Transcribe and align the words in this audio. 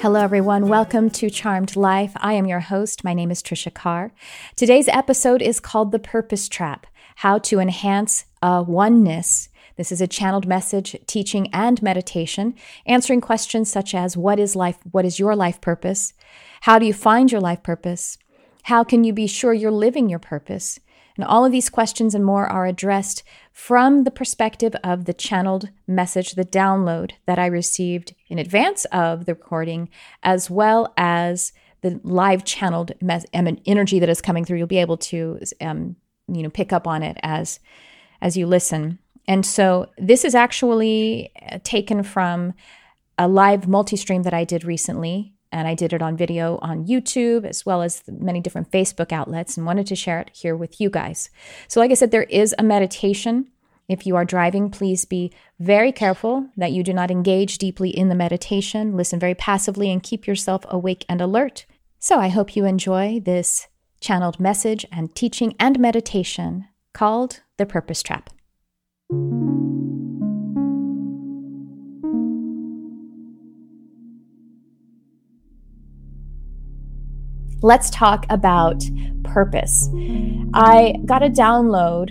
Hello, 0.00 0.18
everyone. 0.18 0.68
Welcome 0.68 1.10
to 1.10 1.28
Charmed 1.28 1.76
Life. 1.76 2.12
I 2.16 2.32
am 2.32 2.46
your 2.46 2.60
host. 2.60 3.04
My 3.04 3.12
name 3.12 3.30
is 3.30 3.42
Trisha 3.42 3.72
Carr. 3.74 4.12
Today's 4.56 4.88
episode 4.88 5.42
is 5.42 5.60
called 5.60 5.92
The 5.92 5.98
Purpose 5.98 6.48
Trap 6.48 6.86
How 7.16 7.36
to 7.40 7.60
Enhance 7.60 8.24
a 8.40 8.62
Oneness. 8.62 9.50
This 9.76 9.92
is 9.92 10.00
a 10.00 10.06
channeled 10.06 10.46
message, 10.46 10.96
teaching, 11.06 11.50
and 11.52 11.82
meditation, 11.82 12.54
answering 12.86 13.20
questions 13.20 13.70
such 13.70 13.94
as 13.94 14.16
What 14.16 14.40
is 14.40 14.56
life? 14.56 14.78
What 14.90 15.04
is 15.04 15.18
your 15.18 15.36
life 15.36 15.60
purpose? 15.60 16.14
How 16.62 16.78
do 16.78 16.86
you 16.86 16.94
find 16.94 17.30
your 17.30 17.42
life 17.42 17.62
purpose? 17.62 18.16
How 18.62 18.82
can 18.84 19.04
you 19.04 19.12
be 19.12 19.26
sure 19.26 19.52
you're 19.52 19.70
living 19.70 20.08
your 20.08 20.18
purpose? 20.18 20.80
And 21.16 21.26
all 21.26 21.44
of 21.44 21.52
these 21.52 21.68
questions 21.68 22.14
and 22.14 22.24
more 22.24 22.46
are 22.46 22.64
addressed 22.64 23.22
from 23.52 24.04
the 24.04 24.10
perspective 24.10 24.74
of 24.84 25.04
the 25.04 25.12
channeled 25.12 25.70
message, 25.86 26.32
the 26.32 26.44
download 26.44 27.12
that 27.26 27.38
I 27.38 27.46
received 27.46 28.14
in 28.28 28.38
advance 28.38 28.84
of 28.86 29.26
the 29.26 29.34
recording, 29.34 29.88
as 30.22 30.48
well 30.48 30.92
as 30.96 31.52
the 31.82 32.00
live 32.04 32.44
channeled 32.44 32.92
energy 33.66 33.98
that 33.98 34.08
is 34.08 34.20
coming 34.20 34.44
through. 34.44 34.58
You'll 34.58 34.66
be 34.66 34.78
able 34.78 34.98
to, 34.98 35.40
um, 35.60 35.96
you 36.28 36.42
know, 36.42 36.50
pick 36.50 36.72
up 36.72 36.86
on 36.86 37.02
it 37.02 37.16
as 37.22 37.60
as 38.22 38.36
you 38.36 38.46
listen. 38.46 38.98
And 39.26 39.46
so 39.46 39.88
this 39.96 40.24
is 40.24 40.34
actually 40.34 41.32
uh, 41.50 41.58
taken 41.64 42.02
from 42.02 42.52
a 43.16 43.28
live 43.28 43.66
multi-stream 43.66 44.22
that 44.24 44.34
I 44.34 44.44
did 44.44 44.64
recently 44.64 45.32
and 45.52 45.66
I 45.66 45.74
did 45.74 45.92
it 45.92 46.02
on 46.02 46.16
video 46.16 46.58
on 46.62 46.86
YouTube 46.86 47.44
as 47.44 47.66
well 47.66 47.82
as 47.82 48.02
many 48.06 48.40
different 48.40 48.70
Facebook 48.70 49.12
outlets 49.12 49.56
and 49.56 49.66
wanted 49.66 49.86
to 49.88 49.96
share 49.96 50.20
it 50.20 50.30
here 50.32 50.56
with 50.56 50.80
you 50.80 50.90
guys. 50.90 51.30
So, 51.68 51.80
like 51.80 51.90
I 51.90 51.94
said, 51.94 52.10
there 52.10 52.24
is 52.24 52.54
a 52.58 52.62
meditation. 52.62 53.48
If 53.88 54.06
you 54.06 54.14
are 54.14 54.24
driving, 54.24 54.70
please 54.70 55.04
be 55.04 55.32
very 55.58 55.90
careful 55.90 56.48
that 56.56 56.72
you 56.72 56.84
do 56.84 56.92
not 56.92 57.10
engage 57.10 57.58
deeply 57.58 57.90
in 57.90 58.08
the 58.08 58.14
meditation. 58.14 58.96
Listen 58.96 59.18
very 59.18 59.34
passively 59.34 59.90
and 59.90 60.02
keep 60.02 60.26
yourself 60.26 60.64
awake 60.68 61.04
and 61.08 61.20
alert. 61.20 61.66
So, 61.98 62.18
I 62.18 62.28
hope 62.28 62.56
you 62.56 62.64
enjoy 62.64 63.20
this 63.20 63.66
channeled 64.00 64.40
message 64.40 64.86
and 64.90 65.14
teaching 65.14 65.54
and 65.58 65.78
meditation 65.78 66.66
called 66.94 67.40
The 67.58 67.66
Purpose 67.66 68.02
Trap. 68.02 68.30
Let's 77.62 77.90
talk 77.90 78.26
about 78.30 78.82
purpose. 79.24 79.88
I 80.54 80.94
got 81.04 81.22
a 81.22 81.28
download, 81.28 82.10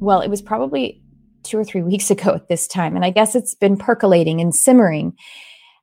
well, 0.00 0.20
it 0.20 0.28
was 0.28 0.42
probably 0.42 1.02
two 1.42 1.58
or 1.58 1.64
three 1.64 1.82
weeks 1.90 2.10
ago 2.10 2.34
at 2.34 2.48
this 2.48 2.66
time, 2.66 2.96
and 2.96 3.04
I 3.04 3.10
guess 3.10 3.34
it's 3.34 3.54
been 3.54 3.76
percolating 3.76 4.40
and 4.40 4.54
simmering. 4.54 5.14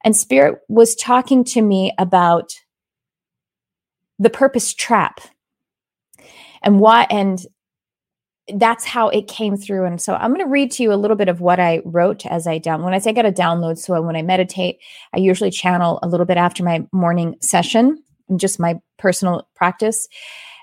And 0.03 0.15
Spirit 0.15 0.59
was 0.67 0.95
talking 0.95 1.43
to 1.45 1.61
me 1.61 1.91
about 1.97 2.53
the 4.19 4.29
purpose 4.29 4.73
trap 4.73 5.19
and 6.63 6.79
why, 6.79 7.07
and 7.09 7.39
that's 8.55 8.85
how 8.85 9.09
it 9.09 9.27
came 9.27 9.57
through. 9.57 9.85
And 9.85 10.01
so 10.01 10.15
I'm 10.15 10.33
going 10.33 10.45
to 10.45 10.49
read 10.49 10.71
to 10.73 10.83
you 10.83 10.93
a 10.93 10.95
little 10.95 11.17
bit 11.17 11.27
of 11.27 11.41
what 11.41 11.59
I 11.59 11.81
wrote 11.83 12.25
as 12.25 12.47
I 12.47 12.57
down. 12.57 12.81
When 12.81 12.93
I 12.93 12.99
say 12.99 13.09
I 13.09 13.13
got 13.13 13.25
a 13.25 13.31
download, 13.31 13.77
so 13.77 14.01
when 14.01 14.15
I 14.15 14.21
meditate, 14.21 14.77
I 15.13 15.17
usually 15.17 15.51
channel 15.51 15.99
a 16.01 16.07
little 16.07 16.25
bit 16.25 16.37
after 16.37 16.63
my 16.63 16.87
morning 16.93 17.35
session 17.41 18.01
just 18.35 18.59
my 18.59 18.79
personal 18.97 19.47
practice. 19.55 20.07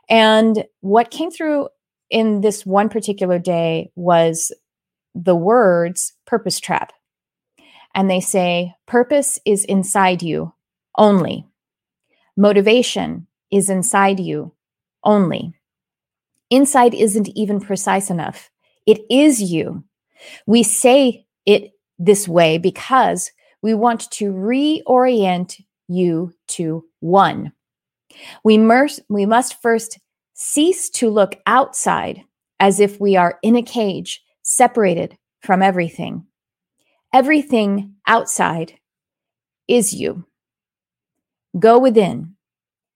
And 0.08 0.64
what 0.80 1.10
came 1.10 1.30
through 1.30 1.68
in 2.10 2.40
this 2.40 2.66
one 2.66 2.88
particular 2.88 3.38
day 3.38 3.90
was 3.96 4.52
the 5.14 5.34
words 5.34 6.12
purpose 6.26 6.60
trap. 6.60 6.92
And 7.94 8.10
they 8.10 8.20
say, 8.20 8.74
purpose 8.86 9.38
is 9.44 9.64
inside 9.64 10.22
you 10.22 10.52
only. 10.98 11.46
Motivation 12.36 13.26
is 13.50 13.70
inside 13.70 14.18
you 14.18 14.52
only. 15.04 15.54
Inside 16.50 16.94
isn't 16.94 17.28
even 17.28 17.60
precise 17.60 18.10
enough. 18.10 18.50
It 18.86 19.00
is 19.08 19.40
you. 19.40 19.84
We 20.46 20.62
say 20.62 21.26
it 21.46 21.72
this 21.98 22.26
way 22.26 22.58
because 22.58 23.30
we 23.62 23.74
want 23.74 24.10
to 24.12 24.32
reorient 24.32 25.60
you 25.88 26.32
to 26.48 26.84
one. 27.00 27.52
We, 28.44 28.58
must, 28.58 29.00
we 29.08 29.26
must 29.26 29.60
first 29.60 29.98
cease 30.34 30.90
to 30.90 31.10
look 31.10 31.36
outside 31.46 32.24
as 32.60 32.80
if 32.80 33.00
we 33.00 33.16
are 33.16 33.38
in 33.42 33.56
a 33.56 33.62
cage, 33.62 34.22
separated 34.42 35.16
from 35.40 35.62
everything. 35.62 36.26
Everything 37.12 37.94
outside 38.06 38.74
is 39.68 39.92
you. 39.92 40.24
Go 41.58 41.78
within, 41.78 42.36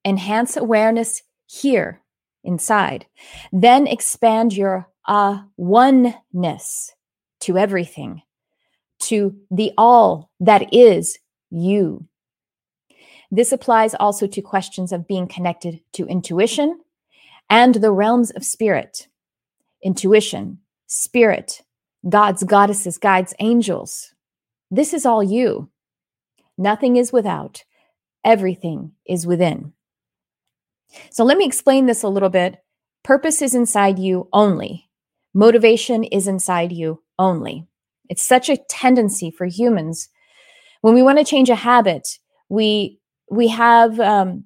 enhance 0.05 0.57
awareness 0.57 1.23
here 1.47 2.03
inside, 2.45 3.07
then 3.53 3.87
expand 3.87 4.53
your 4.53 4.89
uh, 5.07 5.41
oneness 5.57 6.95
to 7.41 7.57
everything, 7.57 8.23
to 9.01 9.37
the 9.51 9.73
all 9.79 10.31
that 10.41 10.73
is 10.75 11.19
you. 11.51 12.07
This 13.31 13.53
applies 13.53 13.95
also 13.95 14.27
to 14.27 14.43
questions 14.43 14.93
of 14.93 15.07
being 15.07 15.27
connected 15.27 15.81
to 15.93 16.07
intuition 16.07 16.81
and 17.51 17.77
the 17.77 17.93
realms 17.93 18.31
of 18.31 18.45
spirit. 18.45 19.09
Intuition, 19.83 20.59
spirit, 20.87 21.63
gods, 22.09 22.43
goddesses, 22.45 22.99
guides, 22.99 23.35
angels. 23.39 24.15
This 24.71 24.93
is 24.95 25.07
all 25.07 25.23
you. 25.23 25.71
Nothing 26.57 26.97
is 26.97 27.13
without, 27.13 27.65
everything 28.25 28.93
is 29.07 29.27
within. 29.27 29.73
So 31.11 31.25
let 31.25 31.39
me 31.39 31.45
explain 31.45 31.87
this 31.87 32.03
a 32.03 32.09
little 32.09 32.31
bit. 32.31 32.63
Purpose 33.05 33.43
is 33.43 33.55
inside 33.55 33.99
you 33.99 34.29
only, 34.33 34.89
motivation 35.35 36.03
is 36.05 36.27
inside 36.27 36.73
you 36.73 37.03
only. 37.19 37.67
It's 38.09 38.23
such 38.23 38.49
a 38.49 38.57
tendency 38.57 39.31
for 39.31 39.47
humans. 39.47 40.09
When 40.81 40.95
we 40.95 41.03
want 41.03 41.19
to 41.19 41.25
change 41.25 41.51
a 41.51 41.55
habit, 41.55 42.19
we 42.49 42.99
we 43.31 43.49
have 43.49 43.99
um, 44.01 44.45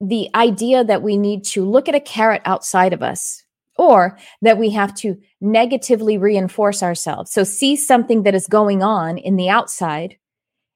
the 0.00 0.28
idea 0.34 0.84
that 0.84 1.02
we 1.02 1.16
need 1.16 1.44
to 1.44 1.64
look 1.64 1.88
at 1.88 1.94
a 1.94 2.00
carrot 2.00 2.42
outside 2.44 2.92
of 2.92 3.02
us 3.02 3.44
or 3.76 4.18
that 4.42 4.58
we 4.58 4.70
have 4.70 4.94
to 4.94 5.16
negatively 5.40 6.18
reinforce 6.18 6.82
ourselves. 6.82 7.32
So, 7.32 7.44
see 7.44 7.76
something 7.76 8.22
that 8.24 8.34
is 8.34 8.46
going 8.46 8.82
on 8.82 9.18
in 9.18 9.36
the 9.36 9.48
outside 9.48 10.16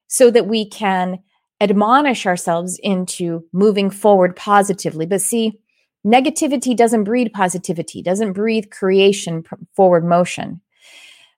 so 0.08 0.30
that 0.30 0.46
we 0.46 0.68
can 0.68 1.18
admonish 1.60 2.26
ourselves 2.26 2.78
into 2.82 3.44
moving 3.52 3.90
forward 3.90 4.36
positively. 4.36 5.06
But 5.06 5.22
see, 5.22 5.60
negativity 6.06 6.76
doesn't 6.76 7.04
breed 7.04 7.32
positivity, 7.32 8.02
doesn't 8.02 8.32
breathe 8.32 8.70
creation, 8.70 9.44
forward 9.74 10.04
motion 10.04 10.60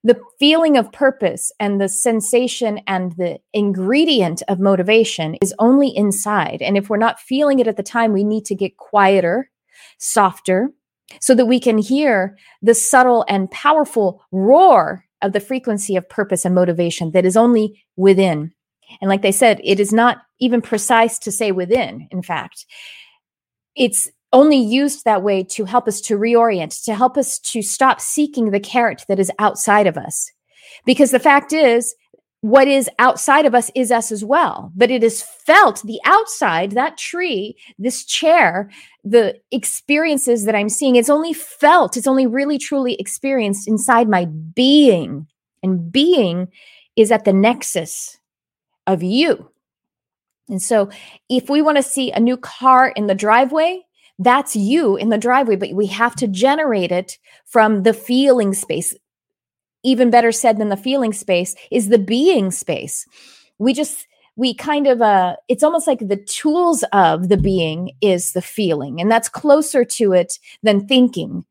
the 0.05 0.21
feeling 0.39 0.77
of 0.77 0.93
purpose 0.93 1.51
and 1.59 1.81
the 1.81 1.89
sensation 1.89 2.81
and 2.87 3.13
the 3.17 3.39
ingredient 3.53 4.43
of 4.49 4.61
motivation 4.61 5.37
is 5.43 5.55
only 5.59 5.89
inside. 5.89 6.63
And 6.63 6.77
if 6.77 6.89
we're 6.89 6.97
not 6.97 7.21
feeling 7.21 7.59
it 7.59 7.67
at 7.67 7.77
the 7.77 7.83
time, 7.83 8.13
we 8.13 8.25
need 8.25 8.45
to 8.47 8.55
get 8.55 8.77
quieter, 8.77 9.51
softer, 9.99 10.71
so 11.21 11.35
that 11.35 11.47
we 11.47 11.59
can 11.59 11.79
hear 11.79 12.37
the 12.63 12.75
subtle 12.75 13.25
and 13.29 13.51
powerful 13.51 14.23
roar 14.31 15.05
of 15.23 15.33
the 15.33 15.41
frequency 15.41 15.97
of 15.97 16.09
purpose 16.09 16.45
and 16.45 16.55
motivation 16.55 17.11
that 17.13 17.25
is 17.25 17.37
only 17.37 17.83
within. 17.97 18.53
And 19.01 19.09
like 19.09 19.23
they 19.23 19.33
said, 19.33 19.61
it 19.65 19.81
is 19.81 19.93
not 19.93 20.19
even 20.39 20.63
precise 20.63 21.19
to 21.21 21.33
say 21.33 21.51
within, 21.51 22.09
in 22.11 22.23
fact. 22.23 22.67
It's 23.75 24.09
only 24.33 24.59
used 24.59 25.05
that 25.05 25.23
way 25.23 25.43
to 25.43 25.65
help 25.65 25.89
us 25.89 26.01
to 26.03 26.19
reorient, 26.19 26.85
to 26.85 26.95
help 26.95 27.17
us 27.17 27.39
to 27.39 27.63
stop 27.63 28.01
seeking 28.01 28.51
the 28.51 28.61
carrot 28.61 29.05
that 29.09 29.19
is 29.19 29.33
outside 29.39 29.87
of 29.87 29.97
us. 29.97 30.31
Because 30.85 31.11
the 31.11 31.21
fact 31.21 31.53
is, 31.53 31.95
what 32.41 32.69
is 32.69 32.89
outside 32.99 33.47
of 33.47 33.55
us 33.55 33.71
is 33.75 33.91
us 33.91 34.13
as 34.13 34.25
well. 34.25 34.71
But 34.77 34.91
it 34.91 35.03
is 35.03 35.23
felt 35.23 35.83
the 35.83 36.01
outside, 36.05 36.73
that 36.73 36.97
tree, 36.97 37.57
this 37.79 38.05
chair, 38.05 38.71
the 39.03 39.37
experiences 39.51 40.45
that 40.45 40.55
I'm 40.55 40.69
seeing, 40.69 40.97
it's 40.97 41.11
only 41.11 41.33
felt, 41.33 41.97
it's 41.97 42.07
only 42.07 42.27
really 42.27 42.59
truly 42.59 42.95
experienced 42.95 43.67
inside 43.67 44.09
my 44.09 44.27
being. 44.27 45.27
And 45.63 45.91
being 45.91 46.49
is 46.95 47.11
at 47.11 47.25
the 47.25 47.33
nexus 47.33 48.19
of 48.87 49.03
you. 49.03 49.51
And 50.49 50.63
so 50.63 50.91
if 51.29 51.51
we 51.51 51.61
want 51.61 51.77
to 51.77 51.83
see 51.83 52.13
a 52.13 52.21
new 52.21 52.37
car 52.37 52.89
in 52.89 53.07
the 53.07 53.15
driveway, 53.15 53.85
that's 54.19 54.57
you 54.57 54.97
in 54.97 55.11
the 55.11 55.19
driveway, 55.19 55.57
but 55.57 55.73
we 55.73 55.87
have 55.87 56.15
to 56.17 56.29
generate 56.29 56.93
it 56.93 57.19
from 57.47 57.83
the 57.83 57.93
feeling 57.95 58.53
space. 58.53 58.95
Even 59.85 60.11
better 60.11 60.33
said 60.33 60.59
than 60.59 60.71
the 60.71 60.77
feeling 60.77 61.13
space 61.13 61.55
is 61.71 61.89
the 61.89 61.99
being 61.99 62.51
space. 62.51 63.07
We 63.59 63.73
just, 63.73 64.07
we 64.37 64.55
kind 64.55 64.87
of, 64.87 65.01
uh, 65.01 65.37
it's 65.49 65.63
almost 65.63 65.87
like 65.87 66.01
the 66.01 66.17
tools 66.17 66.85
of 66.93 67.29
the 67.29 67.37
being 67.37 67.93
is 68.01 68.33
the 68.33 68.43
feeling, 68.43 69.01
and 69.01 69.11
that's 69.11 69.29
closer 69.29 69.85
to 69.85 70.13
it 70.13 70.39
than 70.63 70.87
thinking. 70.87 71.45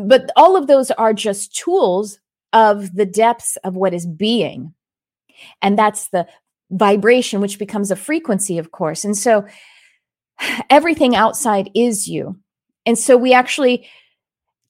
But 0.00 0.30
all 0.36 0.56
of 0.56 0.66
those 0.66 0.90
are 0.92 1.12
just 1.12 1.56
tools 1.56 2.20
of 2.52 2.94
the 2.94 3.06
depths 3.06 3.56
of 3.64 3.76
what 3.76 3.94
is 3.94 4.06
being. 4.06 4.74
And 5.60 5.78
that's 5.78 6.08
the 6.08 6.26
vibration, 6.70 7.40
which 7.40 7.58
becomes 7.58 7.90
a 7.90 7.96
frequency, 7.96 8.58
of 8.58 8.70
course. 8.70 9.04
And 9.04 9.16
so 9.16 9.46
everything 10.70 11.14
outside 11.14 11.70
is 11.74 12.08
you. 12.08 12.36
And 12.84 12.98
so 12.98 13.16
we 13.16 13.32
actually 13.32 13.88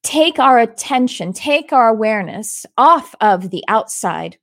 take 0.03 0.39
our 0.39 0.59
attention, 0.59 1.33
take 1.33 1.73
our 1.73 1.89
awareness 1.89 2.65
off 2.79 3.15
of 3.21 3.51
the 3.51 3.65
outside 3.69 4.39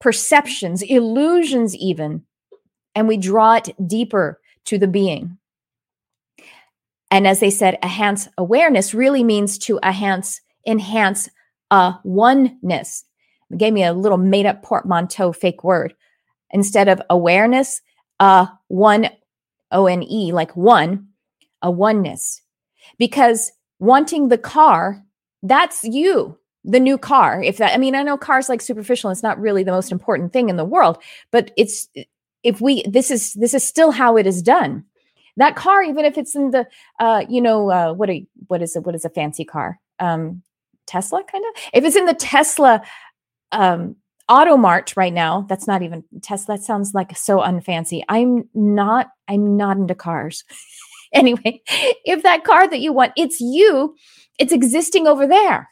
perceptions, 0.00 0.82
illusions, 0.82 1.76
even, 1.76 2.22
and 2.94 3.06
we 3.06 3.16
draw 3.16 3.54
it 3.54 3.70
deeper 3.86 4.40
to 4.64 4.78
the 4.78 4.88
being. 4.88 5.36
And 7.10 7.26
as 7.26 7.40
they 7.40 7.50
said, 7.50 7.78
enhance 7.82 8.28
awareness 8.38 8.94
really 8.94 9.24
means 9.24 9.58
to 9.58 9.78
enhance, 9.82 10.40
enhance 10.66 11.28
a 11.70 11.94
oneness. 12.04 13.04
It 13.50 13.58
gave 13.58 13.72
me 13.72 13.84
a 13.84 13.92
little 13.92 14.18
made 14.18 14.46
up 14.46 14.62
portmanteau 14.62 15.32
fake 15.32 15.64
word. 15.64 15.94
Instead 16.50 16.88
of 16.88 17.02
awareness, 17.10 17.80
a 18.20 18.48
one, 18.68 19.08
O 19.72 19.86
N 19.86 20.02
E, 20.02 20.32
like 20.32 20.56
one, 20.56 21.08
a 21.62 21.70
oneness. 21.70 22.40
Because 22.98 23.52
wanting 23.78 24.28
the 24.28 24.38
car, 24.38 25.02
that's 25.42 25.84
you, 25.84 26.38
the 26.64 26.80
new 26.80 26.98
car. 26.98 27.42
If 27.42 27.58
that, 27.58 27.72
I 27.72 27.78
mean, 27.78 27.94
I 27.94 28.02
know 28.02 28.16
cars 28.16 28.48
like 28.48 28.60
superficial, 28.60 29.10
it's 29.10 29.22
not 29.22 29.40
really 29.40 29.62
the 29.62 29.72
most 29.72 29.92
important 29.92 30.32
thing 30.32 30.48
in 30.48 30.56
the 30.56 30.64
world, 30.64 31.02
but 31.30 31.50
it's, 31.56 31.88
if 32.42 32.60
we, 32.60 32.82
this 32.82 33.10
is, 33.10 33.34
this 33.34 33.54
is 33.54 33.66
still 33.66 33.90
how 33.90 34.16
it 34.16 34.26
is 34.26 34.42
done. 34.42 34.84
That 35.36 35.56
car, 35.56 35.82
even 35.82 36.04
if 36.04 36.18
it's 36.18 36.34
in 36.34 36.50
the, 36.50 36.66
uh, 36.98 37.24
you 37.28 37.40
know, 37.40 37.70
uh, 37.70 37.92
what 37.92 38.10
a, 38.10 38.26
what 38.48 38.62
is 38.62 38.76
it? 38.76 38.84
What 38.84 38.94
is 38.94 39.04
a 39.04 39.10
fancy 39.10 39.44
car? 39.44 39.78
Um, 39.98 40.42
Tesla, 40.86 41.22
kind 41.22 41.44
of. 41.44 41.62
If 41.72 41.84
it's 41.84 41.96
in 41.96 42.06
the 42.06 42.14
Tesla 42.14 42.82
um, 43.52 43.96
Automart 44.30 44.96
right 44.96 45.12
now, 45.12 45.44
that's 45.48 45.66
not 45.66 45.82
even 45.82 46.04
Tesla. 46.22 46.56
That 46.56 46.64
sounds 46.64 46.94
like 46.94 47.16
so 47.16 47.38
unfancy. 47.38 48.02
I'm 48.08 48.48
not. 48.54 49.08
I'm 49.28 49.56
not 49.56 49.76
into 49.76 49.94
cars. 49.94 50.44
anyway, 51.12 51.60
if 52.04 52.22
that 52.22 52.44
car 52.44 52.68
that 52.68 52.80
you 52.80 52.92
want, 52.92 53.12
it's 53.16 53.40
you. 53.40 53.94
It's 54.38 54.52
existing 54.52 55.06
over 55.06 55.26
there. 55.26 55.68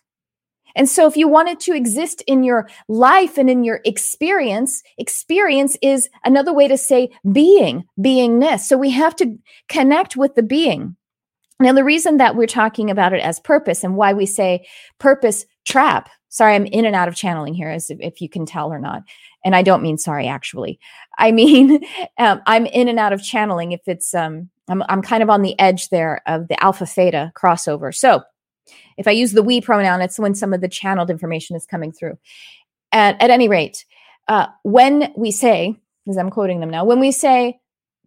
And 0.74 0.88
so, 0.88 1.06
if 1.06 1.16
you 1.16 1.28
wanted 1.28 1.60
to 1.60 1.74
exist 1.74 2.22
in 2.26 2.44
your 2.44 2.68
life 2.88 3.38
and 3.38 3.48
in 3.48 3.64
your 3.64 3.80
experience, 3.84 4.82
experience 4.98 5.76
is 5.82 6.08
another 6.24 6.52
way 6.52 6.68
to 6.68 6.76
say 6.76 7.10
being, 7.32 7.84
beingness. 7.98 8.60
So, 8.60 8.76
we 8.76 8.90
have 8.90 9.16
to 9.16 9.36
connect 9.68 10.16
with 10.16 10.34
the 10.34 10.42
being. 10.42 10.96
Now, 11.60 11.72
the 11.72 11.84
reason 11.84 12.18
that 12.18 12.36
we're 12.36 12.46
talking 12.46 12.90
about 12.90 13.12
it 13.12 13.20
as 13.20 13.40
purpose 13.40 13.82
and 13.82 13.96
why 13.96 14.12
we 14.12 14.26
say 14.26 14.66
purpose 14.98 15.46
trap, 15.64 16.10
sorry, 16.28 16.54
I'm 16.54 16.66
in 16.66 16.84
and 16.84 16.94
out 16.94 17.08
of 17.08 17.14
channeling 17.14 17.54
here, 17.54 17.70
as 17.70 17.90
if 17.90 18.20
you 18.20 18.28
can 18.28 18.46
tell 18.46 18.72
or 18.72 18.78
not. 18.78 19.02
And 19.44 19.54
I 19.56 19.62
don't 19.62 19.82
mean 19.82 19.98
sorry, 19.98 20.26
actually. 20.26 20.78
I 21.18 21.32
mean, 21.32 21.84
um, 22.18 22.40
I'm 22.46 22.66
in 22.66 22.88
and 22.88 22.98
out 22.98 23.12
of 23.12 23.22
channeling 23.22 23.72
if 23.72 23.80
it's, 23.86 24.14
um, 24.14 24.48
I'm, 24.68 24.82
I'm 24.88 25.02
kind 25.02 25.22
of 25.22 25.30
on 25.30 25.42
the 25.42 25.58
edge 25.58 25.88
there 25.88 26.22
of 26.26 26.48
the 26.48 26.62
alpha 26.62 26.86
theta 26.86 27.32
crossover. 27.34 27.94
So 27.94 28.22
if 28.96 29.08
I 29.08 29.12
use 29.12 29.32
the 29.32 29.42
we 29.42 29.60
pronoun, 29.60 30.02
it's 30.02 30.18
when 30.18 30.34
some 30.34 30.52
of 30.52 30.60
the 30.60 30.68
channeled 30.68 31.10
information 31.10 31.56
is 31.56 31.66
coming 31.66 31.92
through. 31.92 32.18
At, 32.92 33.20
at 33.20 33.30
any 33.30 33.48
rate, 33.48 33.84
uh, 34.28 34.46
when 34.62 35.12
we 35.16 35.30
say, 35.30 35.76
as 36.08 36.16
I'm 36.16 36.30
quoting 36.30 36.60
them 36.60 36.70
now, 36.70 36.84
when 36.84 37.00
we 37.00 37.12
say 37.12 37.58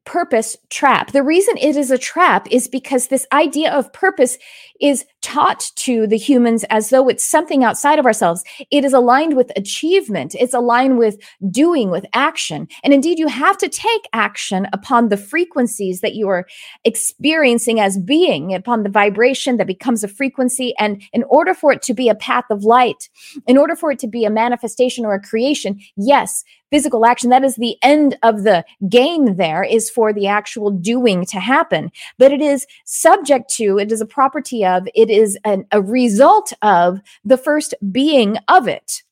purpose 0.05 0.57
trap. 0.69 1.11
The 1.11 1.23
reason 1.23 1.57
it 1.57 1.75
is 1.75 1.91
a 1.91 1.97
trap 1.97 2.47
is 2.49 2.67
because 2.67 3.07
this 3.07 3.27
idea 3.31 3.71
of 3.71 3.93
purpose 3.93 4.37
is 4.79 5.05
taught 5.21 5.69
to 5.75 6.07
the 6.07 6.17
humans 6.17 6.65
as 6.71 6.89
though 6.89 7.07
it's 7.07 7.23
something 7.23 7.63
outside 7.63 7.99
of 7.99 8.05
ourselves. 8.07 8.43
It 8.71 8.83
is 8.83 8.93
aligned 8.93 9.37
with 9.37 9.51
achievement. 9.55 10.33
It's 10.33 10.55
aligned 10.55 10.97
with 10.97 11.17
doing, 11.51 11.91
with 11.91 12.05
action. 12.13 12.67
And 12.83 12.93
indeed, 12.93 13.19
you 13.19 13.27
have 13.27 13.57
to 13.59 13.69
take 13.69 14.01
action 14.11 14.67
upon 14.73 15.09
the 15.09 15.17
frequencies 15.17 16.01
that 16.01 16.15
you 16.15 16.27
are 16.29 16.47
experiencing 16.83 17.79
as 17.79 17.99
being, 17.99 18.55
upon 18.55 18.81
the 18.81 18.89
vibration 18.89 19.57
that 19.57 19.67
becomes 19.67 20.03
a 20.03 20.07
frequency. 20.07 20.73
And 20.79 21.03
in 21.13 21.23
order 21.29 21.53
for 21.53 21.71
it 21.71 21.83
to 21.83 21.93
be 21.93 22.09
a 22.09 22.15
path 22.15 22.45
of 22.49 22.63
light, 22.63 23.07
in 23.45 23.57
order 23.57 23.75
for 23.75 23.91
it 23.91 23.99
to 23.99 24.07
be 24.07 24.25
a 24.25 24.31
manifestation 24.31 25.05
or 25.05 25.13
a 25.13 25.21
creation, 25.21 25.79
yes, 25.95 26.43
physical 26.71 27.05
action 27.05 27.29
that 27.29 27.43
is 27.43 27.55
the 27.55 27.77
end 27.83 28.17
of 28.23 28.43
the 28.43 28.65
game 28.89 29.35
there 29.35 29.63
is 29.63 29.89
for 29.89 30.13
the 30.13 30.27
actual 30.27 30.71
doing 30.71 31.25
to 31.25 31.39
happen. 31.39 31.91
But 32.17 32.31
it 32.31 32.41
is 32.41 32.65
subject 32.85 33.49
to 33.55 33.77
it 33.77 33.91
is 33.91 34.01
a 34.01 34.05
property 34.05 34.65
of 34.65 34.87
it 34.95 35.09
is 35.09 35.37
an, 35.43 35.65
a 35.71 35.81
result 35.81 36.53
of 36.61 36.99
the 37.23 37.37
first 37.37 37.73
being 37.91 38.37
of 38.47 38.67
it 38.67 39.03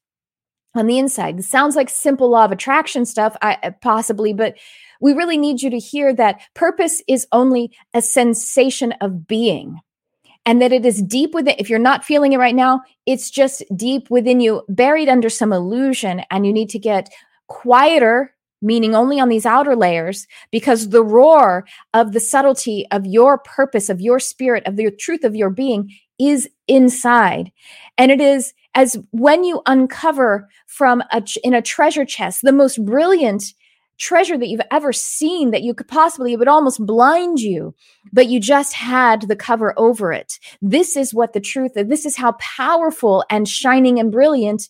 on 0.75 0.87
the 0.87 0.97
inside. 0.97 1.43
Sounds 1.43 1.75
like 1.75 1.89
simple 1.89 2.29
law 2.29 2.45
of 2.45 2.51
attraction 2.51 3.05
stuff 3.05 3.35
I, 3.41 3.57
uh, 3.61 3.71
possibly 3.81 4.33
but 4.33 4.55
we 5.01 5.13
really 5.13 5.37
need 5.37 5.61
you 5.61 5.69
to 5.69 5.79
hear 5.79 6.13
that 6.13 6.41
purpose 6.53 7.01
is 7.07 7.27
only 7.31 7.75
a 7.93 8.01
sensation 8.01 8.93
of 9.01 9.27
being 9.27 9.79
and 10.45 10.61
that 10.61 10.71
it 10.71 10.85
is 10.85 11.01
deep 11.01 11.33
within 11.33 11.55
if 11.57 11.69
you're 11.69 11.79
not 11.79 12.05
feeling 12.05 12.33
it 12.33 12.37
right 12.37 12.55
now 12.55 12.81
it's 13.05 13.29
just 13.29 13.63
deep 13.75 14.09
within 14.09 14.39
you 14.39 14.63
buried 14.69 15.09
under 15.09 15.29
some 15.29 15.51
illusion 15.51 16.21
and 16.31 16.45
you 16.45 16.53
need 16.53 16.69
to 16.69 16.79
get 16.79 17.09
quieter 17.49 18.33
meaning 18.61 18.95
only 18.95 19.19
on 19.19 19.29
these 19.29 19.45
outer 19.45 19.75
layers, 19.75 20.27
because 20.51 20.89
the 20.89 21.03
roar 21.03 21.65
of 21.93 22.11
the 22.11 22.19
subtlety 22.19 22.85
of 22.91 23.05
your 23.05 23.37
purpose, 23.37 23.89
of 23.89 24.01
your 24.01 24.19
spirit, 24.19 24.63
of 24.65 24.75
the 24.75 24.91
truth 24.91 25.23
of 25.23 25.35
your 25.35 25.49
being 25.49 25.91
is 26.19 26.49
inside. 26.67 27.51
And 27.97 28.11
it 28.11 28.19
is 28.19 28.53
as 28.75 28.97
when 29.11 29.43
you 29.43 29.61
uncover 29.65 30.47
from 30.67 31.01
a, 31.11 31.23
in 31.43 31.53
a 31.53 31.61
treasure 31.61 32.05
chest, 32.05 32.41
the 32.43 32.51
most 32.51 32.83
brilliant 32.85 33.53
treasure 33.97 34.37
that 34.37 34.47
you've 34.47 34.61
ever 34.71 34.93
seen 34.93 35.51
that 35.51 35.63
you 35.63 35.73
could 35.73 35.87
possibly, 35.87 36.31
it 36.33 36.39
would 36.39 36.47
almost 36.47 36.85
blind 36.85 37.39
you, 37.39 37.73
but 38.13 38.27
you 38.27 38.39
just 38.39 38.73
had 38.73 39.23
the 39.23 39.35
cover 39.35 39.73
over 39.77 40.13
it. 40.13 40.39
This 40.61 40.95
is 40.95 41.13
what 41.13 41.33
the 41.33 41.41
truth, 41.41 41.73
this 41.75 42.05
is 42.05 42.15
how 42.15 42.33
powerful 42.33 43.25
and 43.29 43.47
shining 43.47 43.99
and 43.99 44.11
brilliant 44.11 44.69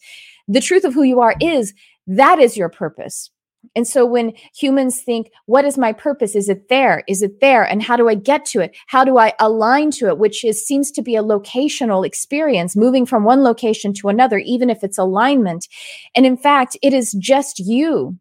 the 0.49 0.59
truth 0.59 0.83
of 0.83 0.95
who 0.95 1.03
you 1.03 1.19
are 1.21 1.35
is 1.39 1.73
that 2.09 2.39
is 2.39 2.57
your 2.57 2.69
purpose. 2.69 3.29
And 3.75 3.85
so 3.85 4.05
when 4.05 4.33
humans 4.55 5.01
think, 5.01 5.31
what 5.45 5.65
is 5.65 5.77
my 5.77 5.91
purpose? 5.91 6.35
Is 6.35 6.47
it 6.47 6.69
there? 6.69 7.03
Is 7.07 7.21
it 7.21 7.41
there? 7.41 7.63
And 7.63 7.83
how 7.83 7.97
do 7.97 8.07
I 8.07 8.15
get 8.15 8.45
to 8.45 8.61
it? 8.61 8.75
How 8.87 9.03
do 9.03 9.17
I 9.17 9.33
align 9.39 9.91
to 9.91 10.07
it? 10.07 10.17
Which 10.17 10.45
is 10.45 10.65
seems 10.65 10.91
to 10.91 11.01
be 11.01 11.15
a 11.15 11.23
locational 11.23 12.05
experience, 12.05 12.75
moving 12.75 13.05
from 13.05 13.25
one 13.25 13.43
location 13.43 13.93
to 13.95 14.07
another, 14.07 14.39
even 14.39 14.69
if 14.69 14.83
it's 14.83 14.97
alignment. 14.97 15.67
And 16.15 16.25
in 16.25 16.37
fact, 16.37 16.77
it 16.81 16.93
is 16.93 17.11
just 17.19 17.59
you. 17.59 18.17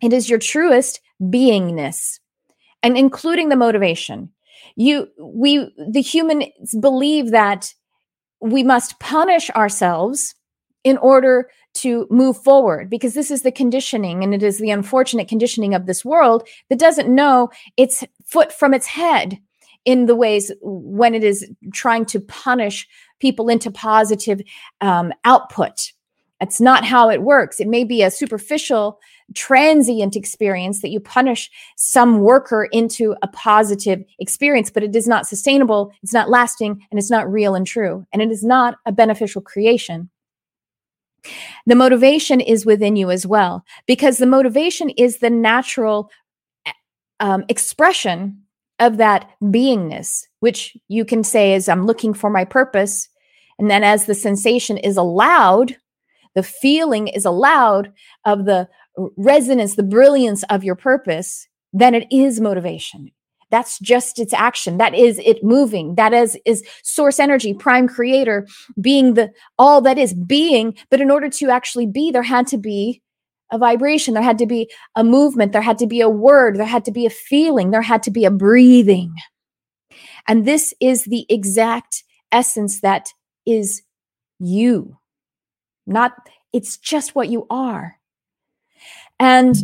It 0.00 0.12
is 0.12 0.30
your 0.30 0.38
truest 0.38 1.00
beingness 1.20 2.18
and 2.82 2.96
including 2.96 3.48
the 3.48 3.56
motivation. 3.56 4.30
You, 4.76 5.08
we, 5.20 5.70
the 5.90 6.00
humans 6.00 6.46
believe 6.80 7.32
that 7.32 7.74
we 8.40 8.62
must 8.62 8.98
punish 9.00 9.50
ourselves 9.50 10.34
in 10.84 10.96
order 10.98 11.48
to 11.74 12.06
move 12.10 12.36
forward 12.36 12.90
because 12.90 13.14
this 13.14 13.30
is 13.30 13.42
the 13.42 13.52
conditioning 13.52 14.22
and 14.22 14.34
it 14.34 14.42
is 14.42 14.58
the 14.58 14.70
unfortunate 14.70 15.28
conditioning 15.28 15.74
of 15.74 15.86
this 15.86 16.04
world 16.04 16.46
that 16.68 16.78
doesn't 16.78 17.12
know 17.12 17.50
its 17.76 18.04
foot 18.24 18.52
from 18.52 18.74
its 18.74 18.86
head 18.86 19.38
in 19.84 20.06
the 20.06 20.14
ways 20.14 20.52
when 20.60 21.14
it 21.14 21.24
is 21.24 21.48
trying 21.72 22.04
to 22.06 22.20
punish 22.20 22.86
people 23.20 23.48
into 23.48 23.70
positive 23.70 24.40
um, 24.80 25.12
output. 25.24 25.92
That's 26.40 26.60
not 26.60 26.84
how 26.84 27.08
it 27.08 27.22
works. 27.22 27.60
It 27.60 27.68
may 27.68 27.84
be 27.84 28.02
a 28.02 28.10
superficial, 28.10 28.98
transient 29.32 30.16
experience 30.16 30.82
that 30.82 30.90
you 30.90 30.98
punish 30.98 31.48
some 31.76 32.20
worker 32.20 32.68
into 32.72 33.14
a 33.22 33.28
positive 33.28 34.02
experience, 34.18 34.68
but 34.68 34.82
it 34.82 34.96
is 34.96 35.06
not 35.06 35.28
sustainable, 35.28 35.92
it's 36.02 36.12
not 36.12 36.30
lasting, 36.30 36.84
and 36.90 36.98
it's 36.98 37.10
not 37.10 37.30
real 37.30 37.54
and 37.54 37.64
true. 37.64 38.04
And 38.12 38.20
it 38.20 38.32
is 38.32 38.42
not 38.42 38.78
a 38.86 38.92
beneficial 38.92 39.40
creation. 39.40 40.10
The 41.66 41.74
motivation 41.74 42.40
is 42.40 42.66
within 42.66 42.96
you 42.96 43.10
as 43.10 43.26
well, 43.26 43.64
because 43.86 44.18
the 44.18 44.26
motivation 44.26 44.90
is 44.90 45.18
the 45.18 45.30
natural 45.30 46.10
um, 47.20 47.44
expression 47.48 48.42
of 48.80 48.96
that 48.96 49.30
beingness, 49.40 50.24
which 50.40 50.76
you 50.88 51.04
can 51.04 51.22
say 51.22 51.54
is, 51.54 51.68
I'm 51.68 51.86
looking 51.86 52.14
for 52.14 52.30
my 52.30 52.44
purpose. 52.44 53.08
And 53.58 53.70
then 53.70 53.84
as 53.84 54.06
the 54.06 54.14
sensation 54.14 54.76
is 54.76 54.96
allowed, 54.96 55.76
the 56.34 56.42
feeling 56.42 57.06
is 57.08 57.24
allowed 57.24 57.92
of 58.24 58.44
the 58.44 58.68
resonance, 59.16 59.76
the 59.76 59.82
brilliance 59.82 60.42
of 60.44 60.64
your 60.64 60.74
purpose, 60.74 61.46
then 61.72 61.94
it 61.94 62.06
is 62.10 62.40
motivation. 62.40 63.12
That's 63.52 63.78
just 63.78 64.18
its 64.18 64.32
action. 64.32 64.78
That 64.78 64.94
is 64.94 65.20
it 65.20 65.44
moving. 65.44 65.94
That 65.94 66.12
is 66.12 66.36
is 66.44 66.64
source 66.82 67.20
energy, 67.20 67.54
prime 67.54 67.86
creator, 67.86 68.48
being 68.80 69.14
the 69.14 69.30
all 69.58 69.80
that 69.82 69.98
is 69.98 70.14
being. 70.14 70.76
But 70.90 71.00
in 71.00 71.10
order 71.10 71.28
to 71.28 71.50
actually 71.50 71.86
be, 71.86 72.10
there 72.10 72.24
had 72.24 72.48
to 72.48 72.58
be 72.58 73.00
a 73.52 73.58
vibration. 73.58 74.14
There 74.14 74.22
had 74.22 74.38
to 74.38 74.46
be 74.46 74.68
a 74.96 75.04
movement. 75.04 75.52
There 75.52 75.62
had 75.62 75.78
to 75.78 75.86
be 75.86 76.00
a 76.00 76.08
word. 76.08 76.56
There 76.56 76.66
had 76.66 76.84
to 76.86 76.92
be 76.92 77.06
a 77.06 77.10
feeling. 77.10 77.70
There 77.70 77.82
had 77.82 78.02
to 78.04 78.10
be 78.10 78.24
a 78.24 78.30
breathing. 78.30 79.14
And 80.26 80.46
this 80.46 80.74
is 80.80 81.04
the 81.04 81.26
exact 81.28 82.02
essence 82.32 82.80
that 82.80 83.10
is 83.46 83.82
you. 84.40 84.96
Not, 85.86 86.12
it's 86.52 86.78
just 86.78 87.14
what 87.14 87.28
you 87.28 87.46
are. 87.50 87.96
And 89.20 89.54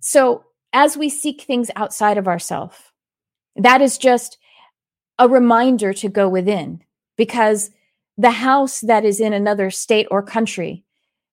So, 0.00 0.44
as 0.72 0.96
we 0.96 1.08
seek 1.08 1.42
things 1.42 1.70
outside 1.76 2.18
of 2.18 2.28
ourselves, 2.28 2.76
that 3.58 3.82
is 3.82 3.98
just 3.98 4.38
a 5.18 5.28
reminder 5.28 5.92
to 5.92 6.08
go 6.08 6.28
within 6.28 6.80
because 7.16 7.70
the 8.16 8.30
house 8.30 8.80
that 8.80 9.04
is 9.04 9.20
in 9.20 9.32
another 9.32 9.70
state 9.70 10.06
or 10.10 10.22
country 10.22 10.84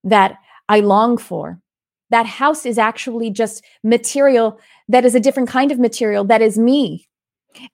that 0.03 0.37
I 0.67 0.79
long 0.79 1.17
for, 1.17 1.59
that 2.09 2.25
house 2.25 2.65
is 2.65 2.77
actually 2.77 3.29
just 3.29 3.63
material 3.83 4.59
that 4.87 5.05
is 5.05 5.15
a 5.15 5.19
different 5.19 5.49
kind 5.49 5.71
of 5.71 5.79
material 5.79 6.23
that 6.25 6.41
is 6.41 6.57
me. 6.57 7.07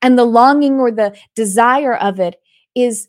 And 0.01 0.17
the 0.17 0.25
longing 0.25 0.79
or 0.79 0.91
the 0.91 1.17
desire 1.35 1.95
of 1.95 2.19
it 2.19 2.35
is 2.75 3.07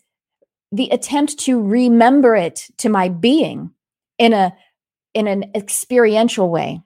the 0.73 0.89
attempt 0.89 1.39
to 1.41 1.61
remember 1.61 2.35
it 2.35 2.69
to 2.79 2.89
my 2.89 3.09
being 3.09 3.71
in 4.19 4.33
a 4.33 4.57
in 5.15 5.29
an 5.29 5.51
experiential 5.55 6.49
way 6.49 6.81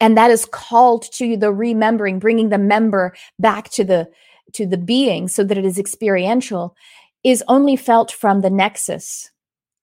and 0.00 0.16
that 0.16 0.30
is 0.30 0.46
called 0.46 1.10
to 1.12 1.36
the 1.36 1.52
remembering 1.52 2.18
bringing 2.18 2.48
the 2.48 2.58
member 2.58 3.14
back 3.38 3.70
to 3.70 3.84
the 3.84 4.08
to 4.52 4.66
the 4.66 4.78
being 4.78 5.28
so 5.28 5.44
that 5.44 5.58
it 5.58 5.64
is 5.64 5.78
experiential 5.78 6.74
is 7.22 7.44
only 7.46 7.76
felt 7.76 8.10
from 8.10 8.40
the 8.40 8.50
nexus 8.50 9.30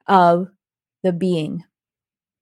of 0.07 0.47
the 1.03 1.13
being. 1.13 1.63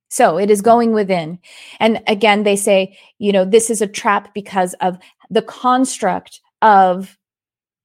So 0.08 0.38
it 0.38 0.50
is 0.50 0.62
going 0.62 0.92
within. 0.92 1.38
And 1.78 2.02
again 2.06 2.42
they 2.42 2.56
say 2.56 2.98
you 3.18 3.32
know 3.32 3.44
this 3.44 3.70
is 3.70 3.80
a 3.80 3.86
trap 3.86 4.34
because 4.34 4.74
of 4.80 4.98
the 5.30 5.42
construct 5.42 6.40
of 6.62 7.16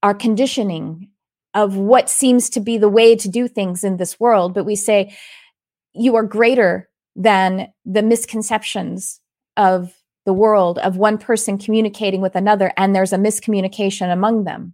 our 0.03 0.13
conditioning 0.13 1.10
of 1.53 1.75
what 1.75 2.10
seems 2.10 2.50
to 2.50 2.60
be 2.60 2.77
the 2.77 2.89
way 2.89 3.15
to 3.15 3.27
do 3.27 3.48
things 3.48 3.83
in 3.83 3.98
this 3.98 4.19
world. 4.19 4.53
But 4.53 4.63
we 4.63 4.75
say 4.75 5.15
you 5.93 6.15
are 6.15 6.24
greater 6.24 6.89
than 7.15 7.67
the 7.86 8.01
misconceptions 8.01 9.20
of 9.58 9.93
the 10.25 10.34
world 10.34 10.77
of 10.79 10.98
one 10.98 11.17
person 11.17 11.58
communicating 11.58 12.22
with 12.22 12.36
another 12.36 12.72
and 12.77 12.96
there's 12.96 13.13
a 13.13 13.17
miscommunication 13.17 14.12
among 14.12 14.43
them. 14.43 14.74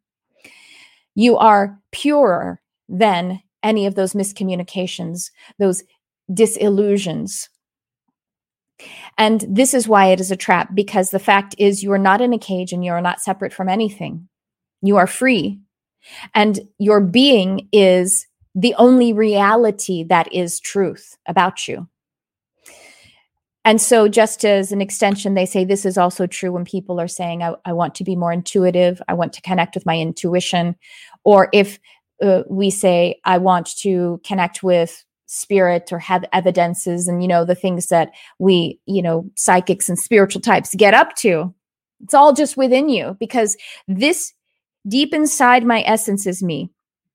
You 1.15 1.37
are 1.37 1.79
purer 1.91 2.61
than 2.89 3.41
any 3.63 3.85
of 3.85 3.95
those 3.95 4.13
miscommunications, 4.13 5.31
those 5.57 5.83
disillusions. 6.33 7.49
And 9.17 9.43
this 9.49 9.73
is 9.73 9.87
why 9.87 10.07
it 10.07 10.19
is 10.19 10.31
a 10.31 10.35
trap 10.35 10.75
because 10.75 11.09
the 11.09 11.19
fact 11.19 11.55
is 11.57 11.81
you 11.81 11.91
are 11.91 11.97
not 11.97 12.21
in 12.21 12.33
a 12.33 12.37
cage 12.37 12.71
and 12.71 12.85
you 12.85 12.91
are 12.91 13.01
not 13.01 13.21
separate 13.21 13.53
from 13.53 13.69
anything. 13.69 14.27
You 14.81 14.97
are 14.97 15.07
free. 15.07 15.59
And 16.35 16.59
your 16.77 17.01
being 17.01 17.67
is 17.71 18.27
the 18.53 18.75
only 18.75 19.13
reality 19.13 20.03
that 20.03 20.31
is 20.31 20.59
truth 20.59 21.17
about 21.27 21.67
you. 21.67 21.87
And 23.67 23.81
so, 23.81 24.07
just 24.07 24.45
as 24.45 24.71
an 24.71 24.79
extension, 24.79 25.33
they 25.33 25.45
say 25.45 25.65
this 25.65 25.85
is 25.85 25.97
also 25.97 26.25
true 26.25 26.53
when 26.53 26.63
people 26.63 27.01
are 27.01 27.07
saying, 27.09 27.43
I, 27.43 27.53
I 27.65 27.73
want 27.73 27.95
to 27.95 28.05
be 28.05 28.15
more 28.15 28.31
intuitive, 28.31 29.01
I 29.09 29.13
want 29.13 29.33
to 29.33 29.41
connect 29.41 29.75
with 29.75 29.85
my 29.85 29.99
intuition. 29.99 30.77
Or 31.25 31.49
if 31.51 31.77
uh, 32.23 32.43
we 32.47 32.69
say, 32.69 33.19
I 33.25 33.39
want 33.39 33.75
to 33.79 34.21
connect 34.23 34.63
with 34.63 35.03
spirit 35.25 35.91
or 35.91 35.99
have 35.99 36.23
evidences 36.31 37.09
and, 37.09 37.21
you 37.21 37.27
know, 37.27 37.43
the 37.43 37.55
things 37.55 37.87
that 37.87 38.11
we, 38.39 38.79
you 38.85 39.01
know, 39.01 39.29
psychics 39.35 39.89
and 39.89 39.99
spiritual 39.99 40.39
types 40.39 40.73
get 40.73 40.93
up 40.93 41.13
to. 41.17 41.53
It's 42.01 42.13
all 42.13 42.31
just 42.31 42.55
within 42.55 42.87
you 42.87 43.17
because 43.19 43.57
this 43.85 44.31
deep 44.87 45.13
inside 45.13 45.65
my 45.65 45.83
essence 45.85 46.25
is 46.25 46.41
me. 46.41 46.69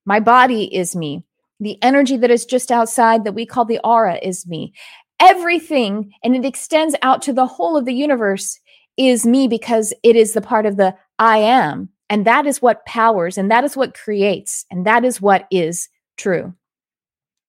My 0.05 0.21
body 0.21 0.65
is 0.65 0.95
me. 0.95 1.25
The 1.61 1.79
energy 1.81 2.17
that 2.19 2.31
is 2.31 2.45
just 2.45 2.71
outside 2.71 3.25
that 3.25 3.35
we 3.35 3.47
call 3.47 3.65
the 3.65 3.81
aura 3.85 4.19
is 4.21 4.47
me 4.47 4.75
everything 5.23 6.13
and 6.25 6.35
it 6.35 6.45
extends 6.45 6.97
out 7.03 7.23
to 7.23 7.33
the 7.33 7.47
whole 7.47 7.77
of 7.77 7.85
the 7.85 7.95
universe 7.95 8.59
is 8.97 9.25
me 9.25 9.49
because 9.49 9.95
it 10.03 10.17
is 10.17 10.33
the 10.33 10.41
part 10.41 10.67
of 10.67 10.77
the 10.77 10.95
I 11.19 11.39
am. 11.39 11.89
And 12.11 12.27
that 12.27 12.47
is 12.47 12.61
what 12.61 12.85
powers 12.85 13.39
and 13.39 13.51
that 13.51 13.65
is 13.65 13.77
what 13.77 13.95
creates 13.95 14.67
and 14.71 14.85
that 14.87 15.05
is 15.05 15.21
what 15.21 15.47
is 15.51 15.89
true. 16.17 16.53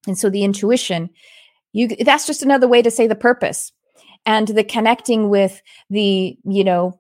And 0.08 0.18
so 0.18 0.30
the 0.30 0.44
intuition, 0.44 1.10
you 1.74 1.88
that's 1.88 2.27
just 2.27 2.44
another 2.44 2.68
way 2.68 2.82
to 2.82 2.92
say 2.92 3.08
the 3.08 3.15
purpose 3.15 3.72
and 4.25 4.48
the 4.48 4.63
connecting 4.63 5.30
with 5.30 5.62
the, 5.89 6.38
you 6.46 6.63
know, 6.63 7.00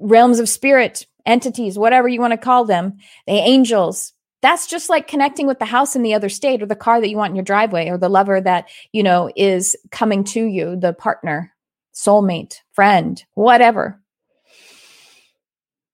realms 0.00 0.38
of 0.38 0.48
spirit, 0.48 1.06
entities, 1.24 1.78
whatever 1.78 2.08
you 2.08 2.20
want 2.20 2.32
to 2.32 2.38
call 2.38 2.64
them, 2.64 2.98
the 3.26 3.32
angels, 3.32 4.12
that's 4.42 4.66
just 4.66 4.88
like 4.88 5.06
connecting 5.06 5.46
with 5.46 5.58
the 5.58 5.64
house 5.64 5.94
in 5.94 6.02
the 6.02 6.14
other 6.14 6.28
state 6.28 6.62
or 6.62 6.66
the 6.66 6.76
car 6.76 7.00
that 7.00 7.08
you 7.08 7.16
want 7.16 7.30
in 7.30 7.36
your 7.36 7.44
driveway 7.44 7.88
or 7.88 7.98
the 7.98 8.08
lover 8.08 8.40
that 8.40 8.68
you 8.92 9.02
know 9.02 9.30
is 9.36 9.76
coming 9.90 10.24
to 10.24 10.44
you 10.44 10.76
the 10.76 10.92
partner 10.92 11.52
soulmate 11.94 12.56
friend 12.72 13.24
whatever. 13.34 14.00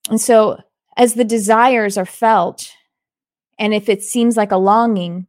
And 0.09 0.21
so 0.21 0.59
as 0.97 1.15
the 1.15 1.25
desires 1.25 1.99
are 1.99 2.07
felt 2.07 2.71
and 3.59 3.75
if 3.75 3.89
it 3.89 4.03
seems 4.03 4.37
like 4.37 4.53
a 4.53 4.57
longing 4.57 5.27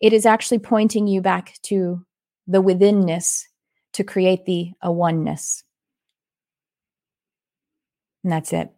it 0.00 0.12
is 0.12 0.26
actually 0.26 0.58
pointing 0.58 1.06
you 1.06 1.20
back 1.20 1.54
to 1.62 2.04
the 2.46 2.62
withinness 2.62 3.44
to 3.94 4.04
create 4.04 4.44
the 4.44 4.72
a 4.82 4.92
oneness. 4.92 5.64
And 8.22 8.32
that's 8.32 8.52
it 8.52 8.70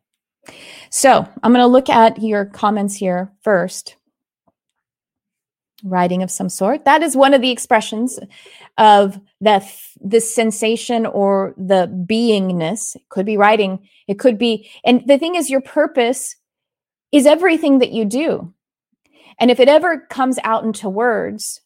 so 0.91 1.29
I'm 1.43 1.53
going 1.53 1.63
to 1.63 1.67
look 1.67 1.89
at 1.89 2.23
your 2.23 2.47
comments 2.47 2.95
here 2.95 3.33
first. 3.43 3.97
Writing 5.85 6.23
of 6.23 6.31
some 6.31 6.49
sort. 6.49 6.85
That 6.85 7.03
is 7.03 7.17
one 7.17 7.35
of 7.35 7.41
the 7.41 7.51
expressions 7.51 8.21
of 8.79 9.19
the 9.41 9.69
this 10.01 10.33
sensation 10.33 11.07
or 11.07 11.55
the 11.57 11.89
beingness. 12.09 12.95
It 12.95 13.09
could 13.09 13.27
be 13.27 13.37
writing. 13.37 13.89
It 14.07 14.21
could 14.21 14.39
be, 14.39 14.71
and 14.85 15.03
the 15.09 15.19
thing 15.19 15.35
is, 15.35 15.51
your 15.51 15.61
purpose 15.61 16.37
is 17.11 17.27
everything 17.27 17.81
that 17.81 17.91
you 17.91 18.05
do. 18.05 18.55
And 19.41 19.51
if 19.51 19.59
it 19.59 19.69
ever 19.69 20.07
comes 20.09 20.39
out 20.45 20.63
into 20.63 20.89
words 20.89 21.61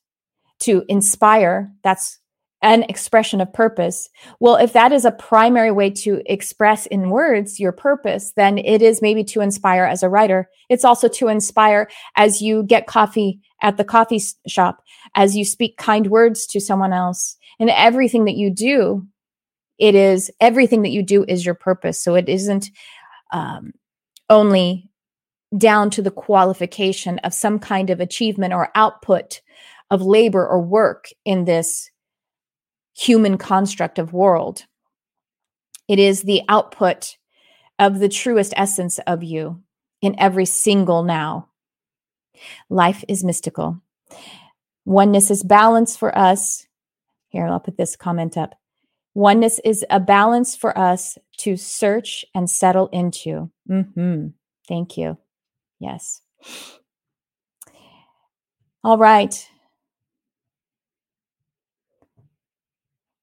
to 0.60 0.84
inspire, 0.88 1.70
that's 1.82 2.18
an 2.62 2.84
expression 2.84 3.40
of 3.40 3.52
purpose. 3.52 4.08
Well, 4.40 4.56
if 4.56 4.72
that 4.72 4.92
is 4.92 5.04
a 5.04 5.12
primary 5.12 5.70
way 5.70 5.90
to 5.90 6.22
express 6.26 6.86
in 6.86 7.10
words 7.10 7.60
your 7.60 7.72
purpose, 7.72 8.32
then 8.34 8.58
it 8.58 8.82
is 8.82 9.02
maybe 9.02 9.24
to 9.24 9.40
inspire 9.40 9.84
as 9.84 10.02
a 10.02 10.08
writer. 10.08 10.48
It's 10.68 10.84
also 10.84 11.08
to 11.08 11.28
inspire 11.28 11.88
as 12.16 12.40
you 12.40 12.62
get 12.62 12.86
coffee 12.86 13.40
at 13.62 13.76
the 13.76 13.84
coffee 13.84 14.20
shop, 14.46 14.82
as 15.14 15.36
you 15.36 15.44
speak 15.44 15.76
kind 15.76 16.08
words 16.08 16.46
to 16.48 16.60
someone 16.60 16.92
else. 16.92 17.36
And 17.60 17.70
everything 17.70 18.24
that 18.24 18.36
you 18.36 18.50
do, 18.50 19.06
it 19.78 19.94
is 19.94 20.30
everything 20.40 20.82
that 20.82 20.90
you 20.90 21.02
do 21.02 21.24
is 21.28 21.44
your 21.44 21.54
purpose. 21.54 22.02
So 22.02 22.14
it 22.14 22.28
isn't 22.28 22.70
um, 23.32 23.72
only 24.30 24.88
down 25.56 25.90
to 25.90 26.02
the 26.02 26.10
qualification 26.10 27.18
of 27.20 27.34
some 27.34 27.58
kind 27.58 27.90
of 27.90 28.00
achievement 28.00 28.52
or 28.52 28.70
output 28.74 29.40
of 29.90 30.02
labor 30.02 30.46
or 30.46 30.60
work 30.60 31.08
in 31.24 31.44
this 31.44 31.90
human 32.96 33.38
construct 33.38 33.98
of 33.98 34.12
world. 34.12 34.64
It 35.88 35.98
is 35.98 36.22
the 36.22 36.42
output 36.48 37.16
of 37.78 37.98
the 37.98 38.08
truest 38.08 38.54
essence 38.56 38.98
of 39.06 39.22
you 39.22 39.62
in 40.00 40.18
every 40.18 40.46
single 40.46 41.02
now. 41.02 41.48
Life 42.68 43.04
is 43.08 43.24
mystical. 43.24 43.80
Oneness 44.84 45.30
is 45.30 45.42
balance 45.42 45.96
for 45.96 46.16
us. 46.16 46.66
Here, 47.28 47.46
I'll 47.46 47.60
put 47.60 47.76
this 47.76 47.96
comment 47.96 48.36
up. 48.36 48.54
Oneness 49.14 49.60
is 49.64 49.84
a 49.90 49.98
balance 49.98 50.54
for 50.54 50.76
us 50.76 51.18
to 51.38 51.56
search 51.56 52.24
and 52.34 52.48
settle 52.48 52.88
into. 52.88 53.50
Mm-hmm. 53.68 54.28
Thank 54.68 54.96
you. 54.96 55.18
Yes. 55.78 56.20
All 58.84 58.98
right. 58.98 59.48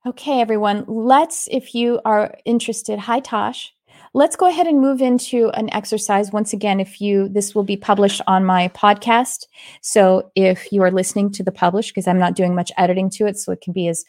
Okay, 0.06 0.42
everyone, 0.42 0.84
let's, 0.86 1.48
if 1.50 1.74
you 1.74 2.02
are 2.04 2.36
interested, 2.44 3.00
hi 3.00 3.22
Tosh. 3.22 3.74
Let's 4.14 4.36
go 4.36 4.50
ahead 4.50 4.68
and 4.68 4.82
move 4.82 5.02
into 5.02 5.50
an 5.52 5.74
exercise. 5.74 6.30
Once 6.30 6.52
again, 6.52 6.82
if 6.82 7.00
you, 7.00 7.30
this 7.30 7.56
will 7.56 7.64
be 7.64 7.78
published 7.78 8.20
on 8.28 8.44
my 8.44 8.68
podcast. 8.68 9.46
So 9.80 10.30
if 10.36 10.74
you 10.74 10.84
are 10.84 10.92
listening 10.92 11.32
to 11.32 11.44
the 11.44 11.54
publish, 11.54 11.88
because 11.88 12.06
I'm 12.06 12.20
not 12.20 12.36
doing 12.36 12.54
much 12.54 12.70
editing 12.78 13.10
to 13.12 13.28
it, 13.28 13.38
so 13.38 13.54
it 13.54 13.62
can 13.62 13.72
be 13.72 13.88
as 13.88 14.04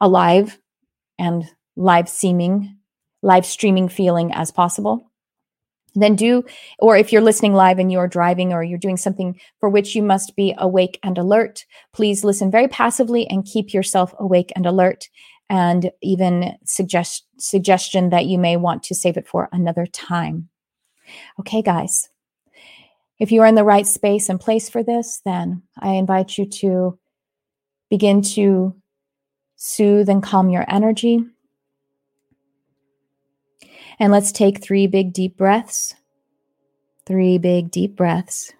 alive 0.00 0.58
and 1.18 1.44
live 1.76 2.08
seeming, 2.08 2.78
live 3.20 3.44
streaming 3.44 3.90
feeling 3.90 4.32
as 4.32 4.50
possible 4.50 5.10
then 6.02 6.14
do 6.14 6.44
or 6.78 6.96
if 6.96 7.12
you're 7.12 7.22
listening 7.22 7.54
live 7.54 7.78
and 7.78 7.90
you're 7.90 8.08
driving 8.08 8.52
or 8.52 8.62
you're 8.62 8.78
doing 8.78 8.96
something 8.96 9.38
for 9.60 9.68
which 9.68 9.94
you 9.94 10.02
must 10.02 10.36
be 10.36 10.54
awake 10.58 10.98
and 11.02 11.18
alert 11.18 11.64
please 11.92 12.24
listen 12.24 12.50
very 12.50 12.68
passively 12.68 13.26
and 13.28 13.44
keep 13.44 13.72
yourself 13.72 14.14
awake 14.18 14.52
and 14.56 14.66
alert 14.66 15.08
and 15.48 15.90
even 16.02 16.56
suggest 16.64 17.24
suggestion 17.38 18.10
that 18.10 18.26
you 18.26 18.38
may 18.38 18.56
want 18.56 18.82
to 18.82 18.94
save 18.94 19.16
it 19.16 19.28
for 19.28 19.48
another 19.52 19.86
time. 19.86 20.48
Okay 21.38 21.62
guys. 21.62 22.08
If 23.18 23.30
you 23.32 23.42
are 23.42 23.46
in 23.46 23.54
the 23.54 23.64
right 23.64 23.86
space 23.86 24.28
and 24.28 24.40
place 24.40 24.68
for 24.68 24.82
this 24.82 25.22
then 25.24 25.62
i 25.80 25.92
invite 25.92 26.36
you 26.36 26.46
to 26.46 26.98
begin 27.88 28.20
to 28.20 28.74
soothe 29.56 30.08
and 30.08 30.22
calm 30.22 30.50
your 30.50 30.66
energy 30.68 31.24
And 33.98 34.12
let's 34.12 34.30
take 34.30 34.62
three 34.62 34.86
big 34.86 35.12
deep 35.12 35.36
breaths. 35.36 35.94
Three 37.06 37.38
big 37.38 37.70
deep 37.70 37.96
breaths. 37.96 38.52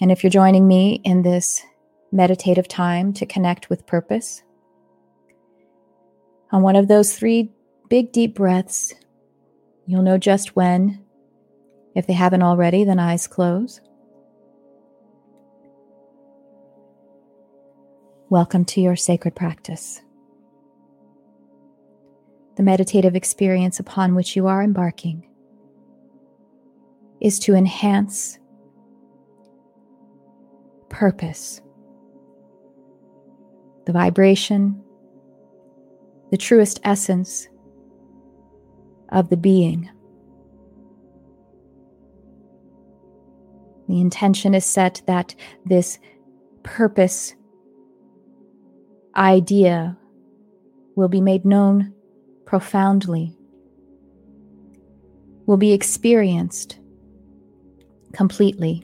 And 0.00 0.12
if 0.12 0.22
you're 0.22 0.30
joining 0.30 0.68
me 0.68 1.00
in 1.04 1.22
this 1.22 1.64
meditative 2.12 2.68
time 2.68 3.12
to 3.14 3.26
connect 3.26 3.68
with 3.68 3.86
purpose, 3.86 4.42
on 6.52 6.62
one 6.62 6.76
of 6.76 6.88
those 6.88 7.16
three 7.16 7.50
big 7.88 8.12
deep 8.12 8.36
breaths, 8.36 8.94
you'll 9.86 10.02
know 10.02 10.18
just 10.18 10.54
when. 10.54 11.04
If 11.96 12.06
they 12.06 12.12
haven't 12.12 12.42
already, 12.42 12.84
then 12.84 13.00
eyes 13.00 13.26
close. 13.26 13.80
Welcome 18.30 18.64
to 18.66 18.80
your 18.80 18.94
sacred 18.94 19.34
practice. 19.34 20.00
The 22.58 22.64
meditative 22.64 23.14
experience 23.14 23.78
upon 23.78 24.16
which 24.16 24.34
you 24.34 24.48
are 24.48 24.64
embarking 24.64 25.24
is 27.20 27.38
to 27.38 27.54
enhance 27.54 28.40
purpose, 30.88 31.60
the 33.86 33.92
vibration, 33.92 34.82
the 36.32 36.36
truest 36.36 36.80
essence 36.82 37.46
of 39.10 39.30
the 39.30 39.36
being. 39.36 39.88
The 43.86 44.00
intention 44.00 44.52
is 44.52 44.64
set 44.64 45.00
that 45.06 45.32
this 45.64 46.00
purpose 46.64 47.36
idea 49.14 49.96
will 50.96 51.08
be 51.08 51.20
made 51.20 51.44
known 51.44 51.94
profoundly, 52.48 53.36
will 55.44 55.58
be 55.58 55.74
experienced 55.74 56.78
completely. 58.14 58.82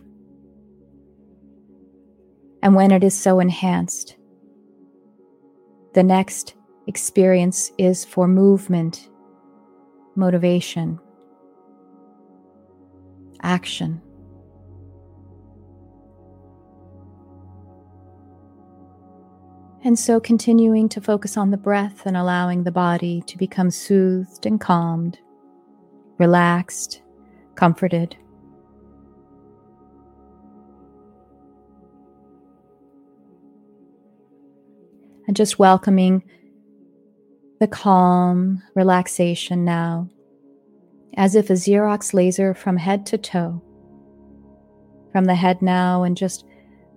And 2.62 2.75
when 2.75 2.90
it 2.90 3.02
is 3.02 3.18
so 3.18 3.40
enhanced, 3.40 4.16
the 5.94 6.02
next 6.02 6.54
experience 6.87 7.73
is 7.78 8.04
for 8.04 8.28
movement, 8.28 9.09
motivation, 10.14 11.00
action. 13.40 14.02
And 19.87 19.99
so 19.99 20.19
continuing 20.19 20.88
to 20.88 21.00
focus 21.03 21.37
on 21.37 21.50
the 21.50 21.59
breath 21.59 22.07
and 22.07 22.17
allowing 22.17 22.64
the 22.64 22.73
body 22.73 23.23
to 23.26 23.37
become 23.37 23.71
soothed 23.71 24.47
and 24.47 24.59
calmed, 24.59 25.19
relaxed, 26.17 27.03
comforted. 27.55 28.17
And 35.26 35.37
just 35.37 35.59
welcoming 35.59 36.23
the 37.61 37.69
calm 37.69 38.62
relaxation 38.75 39.67
now, 39.67 40.09
as 41.19 41.35
if 41.35 41.50
a 41.50 41.55
Xerox 41.55 42.14
laser 42.14 42.55
from 42.55 42.79
head 42.79 43.05
to 43.07 43.19
toe. 43.19 43.62
From 45.12 45.26
the 45.26 45.35
head 45.35 45.61
now, 45.61 46.05
and 46.05 46.17
just 46.17 46.47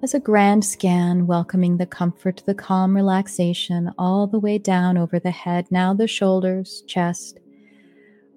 as 0.04 0.14
a 0.14 0.20
grand 0.20 0.64
scan, 0.64 1.26
welcoming 1.26 1.78
the 1.78 1.86
comfort, 1.86 2.44
the 2.46 2.54
calm 2.54 2.96
relaxation 2.96 3.92
all 3.98 4.28
the 4.28 4.40
way 4.40 4.58
down 4.58 4.98
over 4.98 5.20
the 5.20 5.32
head, 5.32 5.66
now 5.72 5.94
the 5.94 6.08
shoulders, 6.08 6.84
chest, 6.88 7.40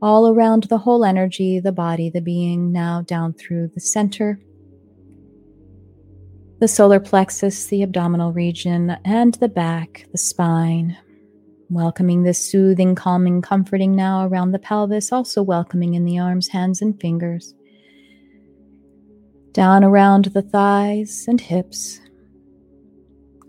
all 0.00 0.28
around 0.28 0.64
the 0.64 0.78
whole 0.78 1.04
energy, 1.04 1.60
the 1.60 1.72
body, 1.72 2.08
the 2.08 2.20
being, 2.20 2.72
now 2.72 3.02
down 3.02 3.34
through 3.34 3.70
the 3.74 3.80
center, 3.80 4.40
the 6.60 6.68
solar 6.68 7.00
plexus, 7.00 7.66
the 7.66 7.82
abdominal 7.82 8.32
region, 8.32 8.96
and 9.04 9.34
the 9.34 9.48
back, 9.48 10.06
the 10.12 10.18
spine. 10.18 10.96
Welcoming 11.68 12.22
this 12.22 12.44
soothing, 12.44 12.94
calming, 12.94 13.42
comforting 13.42 13.94
now 13.94 14.26
around 14.26 14.52
the 14.52 14.58
pelvis, 14.58 15.12
also 15.12 15.42
welcoming 15.42 15.94
in 15.94 16.04
the 16.04 16.18
arms, 16.18 16.48
hands, 16.48 16.82
and 16.82 16.98
fingers 17.00 17.54
down 19.52 19.84
around 19.84 20.26
the 20.26 20.42
thighs 20.42 21.26
and 21.28 21.40
hips. 21.40 22.00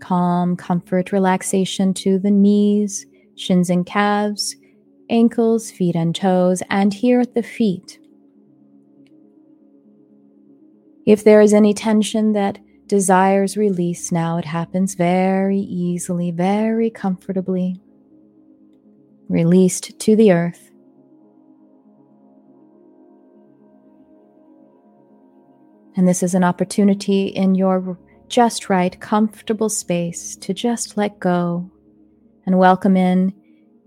Calm, 0.00 0.56
comfort, 0.56 1.12
relaxation 1.12 1.94
to 1.94 2.18
the 2.18 2.30
knees, 2.30 3.06
shins 3.36 3.70
and 3.70 3.86
calves, 3.86 4.56
ankles, 5.10 5.70
feet 5.70 5.94
and 5.94 6.14
toes, 6.14 6.62
and 6.70 6.92
here 6.92 7.20
at 7.20 7.34
the 7.34 7.42
feet. 7.42 7.98
If 11.06 11.24
there 11.24 11.40
is 11.40 11.54
any 11.54 11.74
tension 11.74 12.32
that 12.32 12.58
desires 12.86 13.56
release 13.56 14.10
now, 14.10 14.38
it 14.38 14.44
happens 14.44 14.94
very 14.94 15.58
easily, 15.58 16.30
very 16.30 16.90
comfortably, 16.90 17.80
released 19.28 19.98
to 20.00 20.16
the 20.16 20.32
earth. 20.32 20.71
And 25.96 26.08
this 26.08 26.22
is 26.22 26.34
an 26.34 26.44
opportunity 26.44 27.26
in 27.26 27.54
your 27.54 27.98
just 28.28 28.70
right, 28.70 28.98
comfortable 28.98 29.68
space 29.68 30.36
to 30.36 30.54
just 30.54 30.96
let 30.96 31.20
go 31.20 31.70
and 32.46 32.58
welcome 32.58 32.96
in 32.96 33.34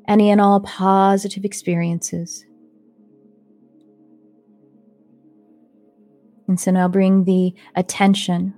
any 0.08 0.30
and 0.30 0.40
all 0.40 0.60
positive 0.60 1.44
experiences. 1.44 2.46
And 6.48 6.60
so 6.60 6.70
now 6.70 6.88
bring 6.88 7.24
the 7.24 7.56
attention 7.76 8.54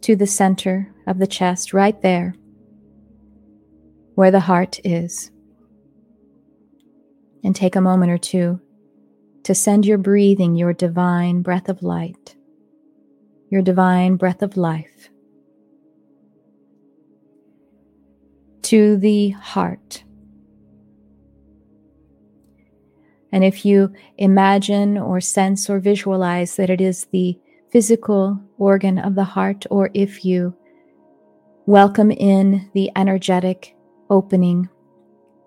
to 0.00 0.16
the 0.16 0.26
center 0.26 0.90
of 1.06 1.18
the 1.18 1.26
chest, 1.26 1.74
right 1.74 2.00
there, 2.00 2.34
where 4.14 4.30
the 4.30 4.40
heart 4.40 4.80
is. 4.82 5.30
And 7.44 7.54
take 7.54 7.76
a 7.76 7.80
moment 7.80 8.10
or 8.10 8.18
two 8.18 8.60
to 9.48 9.54
send 9.54 9.86
your 9.86 9.96
breathing 9.96 10.54
your 10.56 10.74
divine 10.74 11.40
breath 11.40 11.70
of 11.70 11.82
light, 11.82 12.36
your 13.48 13.62
divine 13.62 14.14
breath 14.14 14.42
of 14.42 14.58
life 14.58 15.08
to 18.60 18.98
the 18.98 19.30
heart. 19.30 20.04
And 23.32 23.42
if 23.42 23.64
you 23.64 23.90
imagine 24.18 24.98
or 24.98 25.18
sense 25.18 25.70
or 25.70 25.80
visualize 25.80 26.56
that 26.56 26.68
it 26.68 26.82
is 26.82 27.06
the 27.06 27.40
physical 27.72 28.38
organ 28.58 28.98
of 28.98 29.14
the 29.14 29.24
heart, 29.24 29.64
or 29.70 29.88
if 29.94 30.26
you 30.26 30.54
welcome 31.64 32.10
in 32.10 32.70
the 32.74 32.90
energetic 32.96 33.74
opening 34.10 34.68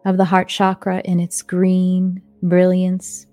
of 0.05 0.17
the 0.17 0.25
heart 0.25 0.49
chakra 0.49 1.01
in 1.05 1.19
its 1.19 1.43
green 1.43 2.19
brilliance, 2.41 3.27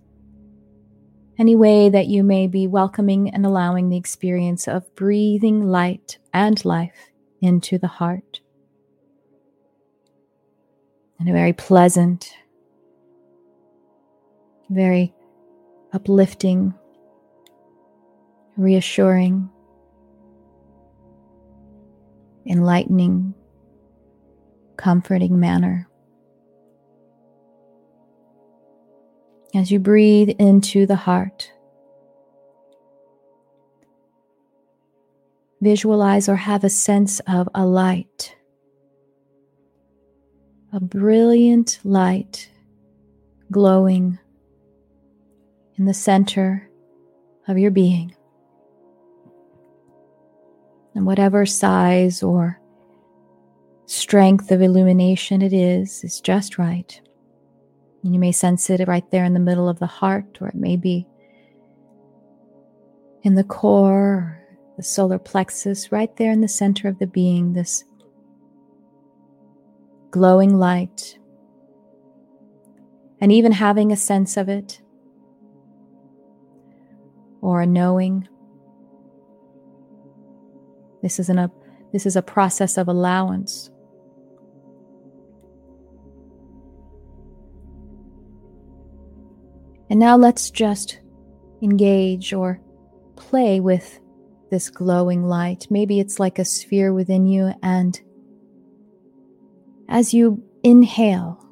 any 1.38 1.54
way 1.54 1.88
that 1.88 2.08
you 2.08 2.24
may 2.24 2.46
be 2.46 2.66
welcoming 2.66 3.30
and 3.30 3.46
allowing 3.46 3.88
the 3.88 3.96
experience 3.96 4.66
of 4.66 4.94
breathing 4.96 5.66
light 5.66 6.18
and 6.32 6.64
life 6.64 7.10
into 7.40 7.78
the 7.78 7.86
heart. 7.86 8.40
In 11.20 11.28
a 11.28 11.32
very 11.32 11.52
pleasant, 11.52 12.32
very 14.68 15.14
uplifting, 15.92 16.74
reassuring, 18.56 19.48
enlightening, 22.46 23.34
comforting 24.76 25.38
manner. 25.38 25.87
As 29.58 29.72
you 29.72 29.80
breathe 29.80 30.30
into 30.38 30.86
the 30.86 30.94
heart. 30.94 31.50
Visualize 35.60 36.28
or 36.28 36.36
have 36.36 36.62
a 36.62 36.70
sense 36.70 37.18
of 37.26 37.48
a 37.56 37.66
light, 37.66 38.36
a 40.72 40.78
brilliant 40.78 41.80
light 41.82 42.48
glowing 43.50 44.16
in 45.76 45.86
the 45.86 45.94
center 45.94 46.70
of 47.48 47.58
your 47.58 47.72
being. 47.72 48.14
And 50.94 51.04
whatever 51.04 51.44
size 51.44 52.22
or 52.22 52.60
strength 53.86 54.52
of 54.52 54.62
illumination 54.62 55.42
it 55.42 55.52
is, 55.52 56.04
is 56.04 56.20
just 56.20 56.58
right. 56.58 57.00
And 58.02 58.14
you 58.14 58.20
may 58.20 58.32
sense 58.32 58.70
it 58.70 58.86
right 58.86 59.08
there 59.10 59.24
in 59.24 59.34
the 59.34 59.40
middle 59.40 59.68
of 59.68 59.78
the 59.78 59.86
heart, 59.86 60.38
or 60.40 60.48
it 60.48 60.54
may 60.54 60.76
be 60.76 61.06
in 63.22 63.34
the 63.34 63.44
core, 63.44 64.40
the 64.76 64.82
solar 64.82 65.18
plexus, 65.18 65.90
right 65.90 66.14
there 66.16 66.30
in 66.30 66.40
the 66.40 66.48
center 66.48 66.88
of 66.88 66.98
the 66.98 67.06
being, 67.06 67.52
this 67.52 67.84
glowing 70.10 70.58
light 70.58 71.18
and 73.20 73.32
even 73.32 73.52
having 73.52 73.92
a 73.92 73.96
sense 73.96 74.36
of 74.36 74.48
it 74.48 74.80
or 77.40 77.60
a 77.60 77.66
knowing. 77.66 78.28
This 81.02 81.18
is, 81.18 81.28
an, 81.28 81.38
a, 81.38 81.50
this 81.92 82.06
is 82.06 82.16
a 82.16 82.22
process 82.22 82.76
of 82.76 82.88
allowance. 82.88 83.70
And 89.90 89.98
now 89.98 90.16
let's 90.16 90.50
just 90.50 91.00
engage 91.62 92.32
or 92.32 92.60
play 93.16 93.60
with 93.60 93.98
this 94.50 94.70
glowing 94.70 95.24
light. 95.24 95.66
Maybe 95.70 96.00
it's 96.00 96.18
like 96.18 96.38
a 96.38 96.44
sphere 96.44 96.92
within 96.92 97.26
you, 97.26 97.52
and 97.62 98.00
as 99.88 100.12
you 100.14 100.42
inhale, 100.62 101.44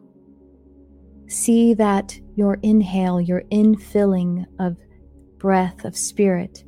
see 1.29 1.75
that 1.75 2.19
your 2.37 2.59
inhale, 2.63 3.21
your 3.21 3.43
infilling 3.53 4.45
of 4.59 4.77
breath, 5.39 5.85
of 5.85 5.97
spirit, 5.97 6.65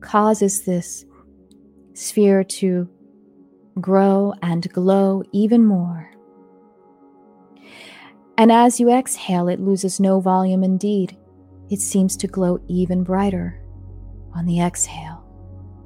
causes 0.00 0.64
this 0.64 1.04
sphere 1.94 2.44
to 2.44 2.88
grow 3.80 4.34
and 4.42 4.70
glow 4.72 5.22
even 5.32 5.64
more. 5.64 6.11
And 8.38 8.50
as 8.50 8.80
you 8.80 8.90
exhale, 8.90 9.48
it 9.48 9.60
loses 9.60 10.00
no 10.00 10.20
volume 10.20 10.64
indeed. 10.64 11.16
It 11.70 11.80
seems 11.80 12.16
to 12.18 12.26
glow 12.26 12.58
even 12.68 13.04
brighter 13.04 13.62
on 14.34 14.46
the 14.46 14.60
exhale. 14.60 15.24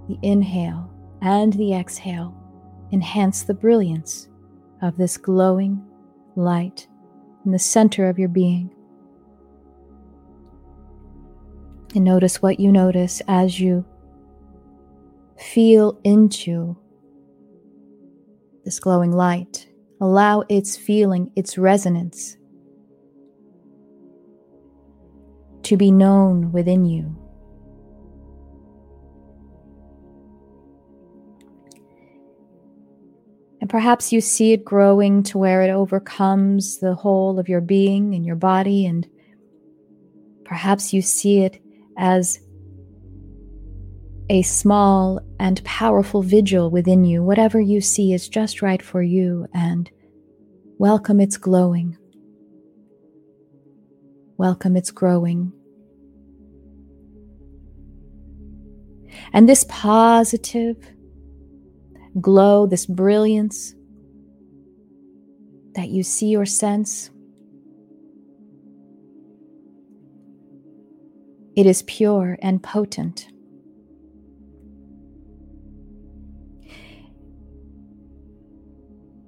The 0.08 0.18
inhale 0.22 0.90
and 1.20 1.52
the 1.52 1.74
exhale 1.74 2.34
enhance 2.92 3.42
the 3.42 3.54
brilliance 3.54 4.28
of 4.82 4.96
this 4.96 5.16
glowing 5.16 5.84
light 6.36 6.86
in 7.44 7.52
the 7.52 7.58
center 7.58 8.08
of 8.08 8.18
your 8.18 8.28
being. 8.28 8.72
And 11.94 12.04
notice 12.04 12.42
what 12.42 12.60
you 12.60 12.70
notice 12.70 13.22
as 13.26 13.58
you 13.58 13.84
feel 15.38 15.98
into 16.04 16.76
this 18.64 18.78
glowing 18.78 19.12
light. 19.12 19.68
Allow 20.00 20.44
its 20.48 20.76
feeling, 20.76 21.30
its 21.36 21.56
resonance 21.56 22.36
to 25.62 25.76
be 25.76 25.90
known 25.90 26.52
within 26.52 26.84
you. 26.84 27.16
And 33.60 33.70
perhaps 33.70 34.12
you 34.12 34.20
see 34.20 34.52
it 34.52 34.64
growing 34.64 35.24
to 35.24 35.38
where 35.38 35.62
it 35.62 35.70
overcomes 35.70 36.78
the 36.78 36.94
whole 36.94 37.40
of 37.40 37.48
your 37.48 37.60
being 37.60 38.14
and 38.14 38.24
your 38.24 38.36
body, 38.36 38.86
and 38.86 39.08
perhaps 40.44 40.92
you 40.92 41.02
see 41.02 41.40
it 41.40 41.60
as 41.96 42.38
a 44.28 44.42
small 44.42 45.20
and 45.38 45.62
powerful 45.64 46.22
vigil 46.22 46.70
within 46.70 47.04
you. 47.04 47.22
Whatever 47.22 47.60
you 47.60 47.80
see 47.80 48.12
is 48.12 48.28
just 48.28 48.62
right 48.62 48.82
for 48.82 49.02
you, 49.02 49.46
and 49.54 49.90
welcome 50.78 51.20
its 51.20 51.36
glowing. 51.36 51.96
Welcome 54.36 54.76
its 54.76 54.90
growing. 54.90 55.52
And 59.32 59.48
this 59.48 59.64
positive 59.68 60.76
glow, 62.20 62.66
this 62.66 62.86
brilliance 62.86 63.74
that 65.74 65.88
you 65.88 66.02
see 66.02 66.36
or 66.36 66.46
sense, 66.46 67.10
it 71.54 71.66
is 71.66 71.82
pure 71.82 72.38
and 72.42 72.62
potent. 72.62 73.28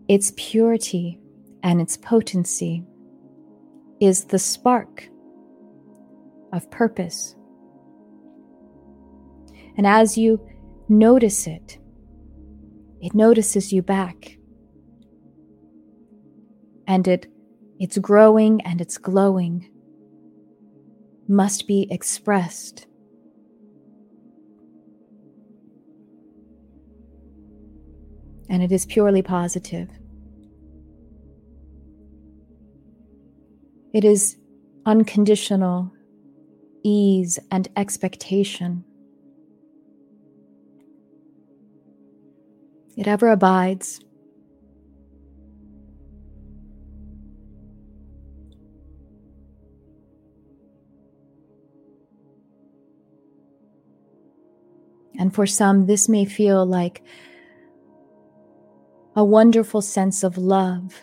Its 0.08 0.32
purity 0.36 1.20
and 1.62 1.80
its 1.80 1.96
potency 1.96 2.84
is 4.00 4.24
the 4.24 4.38
spark 4.38 5.08
of 6.52 6.70
purpose. 6.70 7.34
And 9.76 9.86
as 9.86 10.16
you 10.16 10.40
notice 10.88 11.46
it, 11.46 11.78
it 13.00 13.14
notices 13.14 13.72
you 13.72 13.82
back. 13.82 14.38
And 16.86 17.06
it 17.06 17.26
it's 17.78 17.98
growing 17.98 18.60
and 18.62 18.80
it's 18.80 18.98
glowing 18.98 19.70
must 21.28 21.68
be 21.68 21.86
expressed. 21.90 22.86
And 28.48 28.62
it 28.62 28.72
is 28.72 28.86
purely 28.86 29.22
positive. 29.22 29.88
It 33.92 34.04
is 34.04 34.36
unconditional 34.84 35.92
ease 36.82 37.38
and 37.50 37.68
expectation. 37.76 38.84
It 42.96 43.06
ever 43.06 43.28
abides. 43.28 44.00
And 55.18 55.34
for 55.34 55.46
some, 55.46 55.86
this 55.86 56.08
may 56.08 56.24
feel 56.24 56.64
like 56.64 57.02
a 59.16 59.24
wonderful 59.24 59.82
sense 59.82 60.22
of 60.22 60.38
love, 60.38 60.94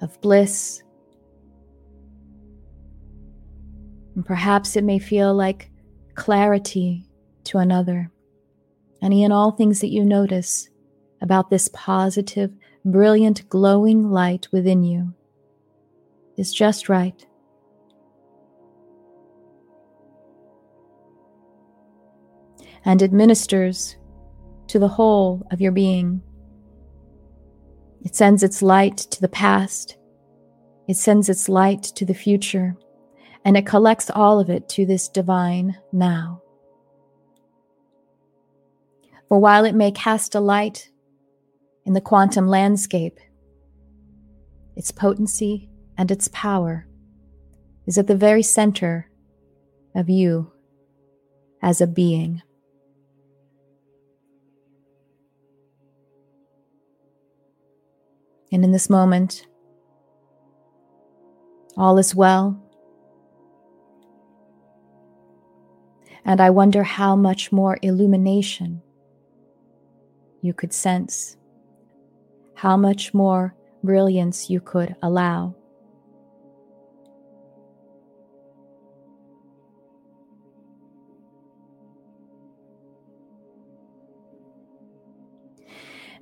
of 0.00 0.18
bliss. 0.22 0.82
And 4.18 4.26
perhaps 4.26 4.74
it 4.74 4.82
may 4.82 4.98
feel 4.98 5.32
like 5.32 5.70
clarity 6.16 7.06
to 7.44 7.58
another. 7.58 8.10
And 9.00 9.32
all 9.32 9.52
things 9.52 9.78
that 9.78 9.92
you 9.92 10.04
notice 10.04 10.68
about 11.22 11.50
this 11.50 11.70
positive, 11.72 12.50
brilliant, 12.84 13.48
glowing 13.48 14.10
light 14.10 14.48
within 14.50 14.82
you 14.82 15.14
is 16.36 16.52
just 16.52 16.88
right. 16.88 17.24
And 22.84 23.04
administers 23.04 23.98
to 24.66 24.80
the 24.80 24.88
whole 24.88 25.46
of 25.52 25.60
your 25.60 25.70
being. 25.70 26.22
It 28.02 28.16
sends 28.16 28.42
its 28.42 28.62
light 28.62 28.96
to 28.96 29.20
the 29.20 29.28
past, 29.28 29.96
it 30.88 30.96
sends 30.96 31.28
its 31.28 31.48
light 31.48 31.84
to 31.84 32.04
the 32.04 32.14
future, 32.14 32.74
and 33.44 33.56
it 33.56 33.66
collects 33.66 34.10
all 34.10 34.40
of 34.40 34.50
it 34.50 34.68
to 34.70 34.84
this 34.86 35.08
divine 35.08 35.76
now. 35.92 36.42
For 39.28 39.38
while 39.38 39.64
it 39.64 39.74
may 39.74 39.90
cast 39.90 40.34
a 40.34 40.40
light 40.40 40.90
in 41.84 41.92
the 41.92 42.00
quantum 42.00 42.48
landscape, 42.48 43.18
its 44.76 44.90
potency 44.90 45.68
and 45.96 46.10
its 46.10 46.28
power 46.28 46.86
is 47.86 47.98
at 47.98 48.06
the 48.06 48.16
very 48.16 48.42
center 48.42 49.10
of 49.94 50.08
you 50.08 50.52
as 51.62 51.80
a 51.80 51.86
being. 51.86 52.42
And 58.50 58.64
in 58.64 58.72
this 58.72 58.88
moment, 58.88 59.46
all 61.76 61.98
is 61.98 62.14
well. 62.14 62.67
And 66.28 66.42
I 66.42 66.50
wonder 66.50 66.82
how 66.82 67.16
much 67.16 67.50
more 67.52 67.78
illumination 67.80 68.82
you 70.42 70.52
could 70.52 70.74
sense, 70.74 71.38
how 72.54 72.76
much 72.76 73.14
more 73.14 73.54
brilliance 73.82 74.50
you 74.50 74.60
could 74.60 74.94
allow. 75.02 75.54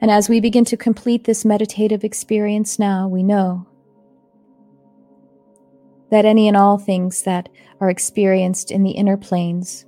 And 0.01 0.12
as 0.12 0.29
we 0.29 0.38
begin 0.38 0.64
to 0.66 0.77
complete 0.77 1.25
this 1.25 1.45
meditative 1.45 2.05
experience 2.05 2.79
now, 2.79 3.09
we 3.09 3.25
know 3.25 3.66
that 6.12 6.25
any 6.25 6.47
and 6.47 6.57
all 6.57 6.79
things 6.79 7.25
that 7.25 7.49
are 7.81 7.90
experienced 7.90 8.71
in 8.71 8.85
the 8.85 8.92
inner 8.92 9.16
planes 9.16 9.85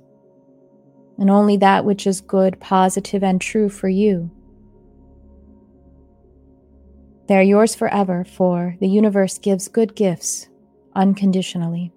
and 1.19 1.29
only 1.29 1.57
that 1.57 1.83
which 1.83 2.07
is 2.07 2.21
good, 2.21 2.59
positive, 2.61 3.23
and 3.23 3.41
true 3.41 3.67
for 3.67 3.89
you. 3.89 4.31
They 7.27 7.35
are 7.35 7.43
yours 7.43 7.75
forever, 7.75 8.23
for 8.23 8.75
the 8.79 8.87
universe 8.87 9.37
gives 9.37 9.67
good 9.67 9.95
gifts 9.95 10.47
unconditionally. 10.95 11.91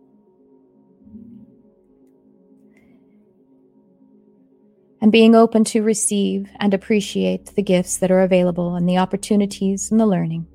And 5.00 5.10
being 5.10 5.34
open 5.34 5.64
to 5.64 5.82
receive 5.82 6.50
and 6.60 6.74
appreciate 6.74 7.54
the 7.54 7.62
gifts 7.62 7.96
that 7.98 8.10
are 8.10 8.22
available 8.22 8.74
and 8.74 8.88
the 8.88 8.98
opportunities 8.98 9.90
and 9.90 9.98
the 9.98 10.06
learning. 10.06 10.46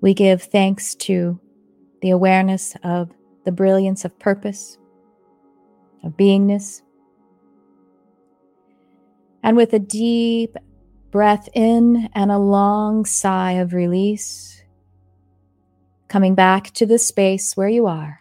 We 0.00 0.12
give 0.12 0.42
thanks 0.42 0.94
to 0.96 1.38
the 2.02 2.10
awareness 2.10 2.74
of 2.82 3.10
the 3.44 3.52
brilliance 3.52 4.04
of 4.04 4.18
purpose, 4.18 4.78
of 6.02 6.16
beingness. 6.16 6.82
And 9.42 9.56
with 9.56 9.72
a 9.72 9.78
deep 9.78 10.56
breath 11.10 11.48
in 11.54 12.08
and 12.14 12.32
a 12.32 12.38
long 12.38 13.04
sigh 13.04 13.52
of 13.52 13.74
release, 13.74 14.62
coming 16.08 16.34
back 16.34 16.70
to 16.72 16.86
the 16.86 16.98
space 16.98 17.56
where 17.56 17.68
you 17.68 17.86
are. 17.86 18.20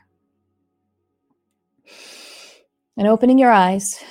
And 2.98 3.08
opening 3.08 3.40
your 3.40 3.52
eyes 3.52 4.04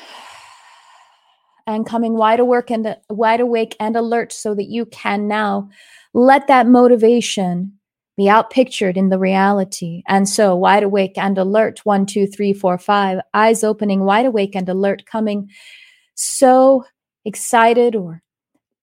and 1.67 1.87
coming 1.87 2.15
wide 2.15 2.41
awake 2.41 2.71
and 2.71 2.97
wide 3.09 3.41
awake 3.41 3.77
and 3.79 3.97
alert 3.97 4.33
so 4.33 4.55
that 4.55 4.69
you 4.69 4.87
can 4.87 5.29
now 5.29 5.69
let 6.13 6.49
that 6.49 6.67
motivation 6.67 7.73
be 8.23 8.29
outpictured 8.29 8.97
in 8.97 9.09
the 9.09 9.19
reality. 9.19 10.03
And 10.07 10.29
so, 10.29 10.55
wide 10.55 10.85
awake 10.85 11.15
and 11.17 11.37
alert 11.37 11.81
one, 11.85 12.07
two, 12.07 12.27
three, 12.27 12.53
four, 12.53 12.79
five, 12.79 13.21
eyes 13.35 13.65
opening, 13.65 14.05
wide 14.05 14.27
awake 14.27 14.55
and 14.55 14.69
alert, 14.69 15.07
coming 15.07 15.51
so 16.15 16.85
excited 17.25 17.97
or 17.97 18.23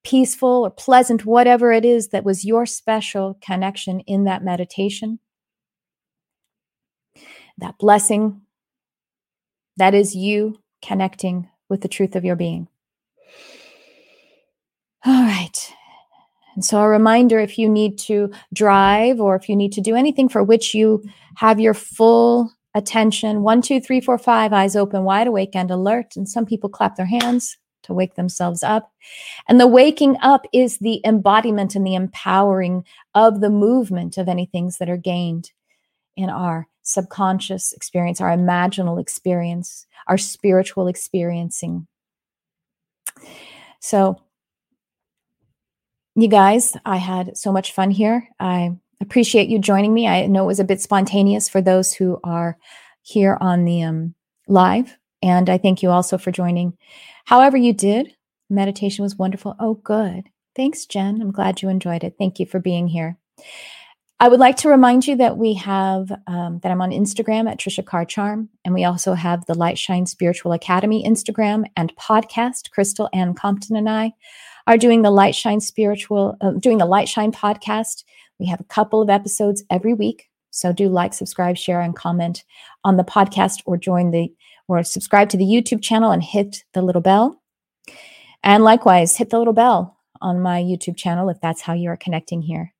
peaceful 0.03 0.65
or 0.65 0.69
pleasant, 0.69 1.25
whatever 1.25 1.71
it 1.71 1.85
is 1.85 2.09
that 2.09 2.25
was 2.25 2.43
your 2.43 2.65
special 2.65 3.37
connection 3.41 4.01
in 4.01 4.25
that 4.25 4.43
meditation. 4.43 5.19
That 7.57 7.77
blessing, 7.77 8.41
that 9.77 9.93
is 9.93 10.15
you 10.15 10.59
connecting 10.81 11.49
with 11.69 11.81
the 11.81 11.87
truth 11.87 12.15
of 12.15 12.25
your 12.25 12.35
being. 12.35 12.67
All 15.05 15.23
right. 15.23 15.73
And 16.55 16.65
so, 16.65 16.79
a 16.79 16.89
reminder 16.89 17.39
if 17.39 17.57
you 17.57 17.69
need 17.69 17.97
to 17.99 18.31
drive 18.53 19.19
or 19.19 19.35
if 19.35 19.47
you 19.49 19.55
need 19.55 19.71
to 19.73 19.81
do 19.81 19.95
anything 19.95 20.29
for 20.29 20.43
which 20.43 20.73
you 20.73 21.03
have 21.35 21.59
your 21.59 21.73
full 21.73 22.51
attention 22.75 23.41
one, 23.41 23.61
two, 23.61 23.79
three, 23.79 24.01
four, 24.01 24.17
five, 24.17 24.53
eyes 24.53 24.75
open, 24.75 25.03
wide 25.03 25.27
awake, 25.27 25.55
and 25.55 25.71
alert. 25.71 26.15
And 26.15 26.27
some 26.27 26.45
people 26.45 26.69
clap 26.69 26.95
their 26.95 27.05
hands 27.05 27.57
to 27.83 27.93
wake 27.93 28.15
themselves 28.15 28.63
up. 28.63 28.91
And 29.47 29.59
the 29.59 29.67
waking 29.67 30.17
up 30.21 30.45
is 30.53 30.77
the 30.77 31.01
embodiment 31.05 31.75
and 31.75 31.85
the 31.85 31.95
empowering 31.95 32.83
of 33.15 33.41
the 33.41 33.49
movement 33.49 34.17
of 34.17 34.27
any 34.27 34.45
things 34.45 34.77
that 34.77 34.89
are 34.89 34.97
gained 34.97 35.51
in 36.15 36.29
our 36.29 36.67
subconscious 36.83 37.71
experience, 37.73 38.19
our 38.19 38.35
imaginal 38.35 38.99
experience, 38.99 39.85
our 40.07 40.17
spiritual 40.17 40.87
experiencing. 40.87 41.87
So, 43.79 44.21
you 46.21 46.27
guys, 46.27 46.75
I 46.85 46.97
had 46.97 47.37
so 47.37 47.51
much 47.51 47.73
fun 47.73 47.91
here. 47.91 48.27
I 48.39 48.71
appreciate 49.01 49.49
you 49.49 49.59
joining 49.59 49.93
me. 49.93 50.07
I 50.07 50.25
know 50.25 50.43
it 50.43 50.47
was 50.47 50.59
a 50.59 50.65
bit 50.65 50.81
spontaneous 50.81 51.47
for 51.49 51.61
those 51.61 51.93
who 51.93 52.19
are 52.23 52.57
here 53.01 53.37
on 53.39 53.65
the 53.65 53.83
um, 53.83 54.15
live. 54.47 54.97
And 55.21 55.49
I 55.49 55.57
thank 55.57 55.83
you 55.83 55.89
also 55.89 56.17
for 56.17 56.31
joining. 56.31 56.77
However, 57.25 57.57
you 57.57 57.73
did, 57.73 58.15
meditation 58.49 59.03
was 59.03 59.15
wonderful. 59.15 59.55
Oh, 59.59 59.75
good. 59.75 60.29
Thanks, 60.55 60.85
Jen. 60.85 61.21
I'm 61.21 61.31
glad 61.31 61.61
you 61.61 61.69
enjoyed 61.69 62.03
it. 62.03 62.15
Thank 62.17 62.39
you 62.39 62.45
for 62.45 62.59
being 62.59 62.87
here. 62.87 63.17
I 64.21 64.27
would 64.27 64.39
like 64.39 64.57
to 64.57 64.69
remind 64.69 65.07
you 65.07 65.15
that 65.15 65.37
we 65.37 65.53
have 65.53 66.11
um, 66.27 66.59
that 66.61 66.71
I'm 66.71 66.81
on 66.81 66.91
Instagram 66.91 67.49
at 67.49 67.57
Trisha 67.57 67.85
Carr 67.85 68.03
Charm, 68.03 68.49
and 68.65 68.73
we 68.73 68.83
also 68.83 69.13
have 69.13 69.45
the 69.45 69.53
Light 69.53 69.77
Shine 69.77 70.05
Spiritual 70.05 70.51
Academy 70.51 71.05
Instagram 71.07 71.65
and 71.77 71.95
podcast. 71.95 72.71
Crystal 72.71 73.07
Ann 73.13 73.33
Compton 73.33 73.77
and 73.77 73.89
I 73.89 74.13
are 74.69 74.77
doing 74.77 75.01
the 75.01 75.09
Light 75.09 75.33
Shine 75.33 75.59
Spiritual, 75.59 76.37
uh, 76.41 76.51
doing 76.51 76.77
the 76.77 76.85
Light 76.85 77.09
Shine 77.09 77.31
podcast. 77.31 78.03
We 78.37 78.45
have 78.45 78.59
a 78.59 78.65
couple 78.65 79.01
of 79.01 79.09
episodes 79.09 79.63
every 79.71 79.95
week. 79.95 80.29
So 80.51 80.71
do 80.71 80.89
like, 80.89 81.15
subscribe, 81.15 81.57
share, 81.57 81.81
and 81.81 81.95
comment 81.95 82.43
on 82.83 82.95
the 82.95 83.03
podcast 83.03 83.61
or 83.65 83.77
join 83.77 84.11
the, 84.11 84.31
or 84.67 84.83
subscribe 84.83 85.29
to 85.29 85.37
the 85.37 85.43
YouTube 85.43 85.81
channel 85.81 86.11
and 86.11 86.23
hit 86.23 86.65
the 86.75 86.83
little 86.83 87.01
bell. 87.01 87.41
And 88.43 88.63
likewise, 88.63 89.17
hit 89.17 89.31
the 89.31 89.39
little 89.39 89.53
bell 89.53 89.97
on 90.21 90.39
my 90.39 90.61
YouTube 90.61 90.95
channel 90.95 91.29
if 91.29 91.41
that's 91.41 91.61
how 91.61 91.73
you 91.73 91.89
are 91.89 91.97
connecting 91.97 92.43
here. 92.43 92.71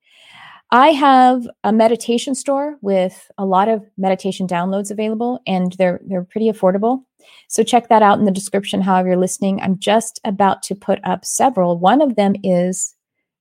I 0.72 0.90
have 0.90 1.48
a 1.64 1.74
meditation 1.74 2.36
store 2.36 2.78
with 2.82 3.32
a 3.38 3.46
lot 3.46 3.70
of 3.70 3.84
meditation 3.98 4.48
downloads 4.48 4.92
available 4.92 5.42
and 5.48 5.74
they're 5.74 6.00
they're 6.06 6.24
pretty 6.24 6.52
affordable. 6.52 7.06
So 7.48 7.64
check 7.64 7.90
that 7.90 8.04
out 8.04 8.20
in 8.20 8.26
the 8.26 8.32
description 8.32 8.82
however 8.82 9.10
you're 9.10 9.18
listening. 9.18 9.60
I'm 9.62 9.80
just 9.80 10.20
about 10.24 10.62
to 10.64 10.76
put 10.76 11.00
up 11.04 11.26
several. 11.26 11.80
One 11.80 12.02
of 12.02 12.16
them 12.16 12.36
is 12.44 12.96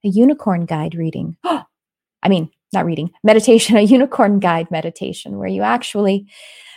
a 0.05 0.09
unicorn 0.09 0.65
guide 0.65 0.95
reading. 0.95 1.37
I 1.45 2.29
mean, 2.29 2.51
not 2.73 2.87
reading, 2.87 3.11
meditation, 3.23 3.77
a 3.77 3.83
unicorn 3.83 4.41
guide 4.41 4.71
meditation 4.71 5.39
where 5.39 5.49
you 5.49 5.63
actually 5.63 6.27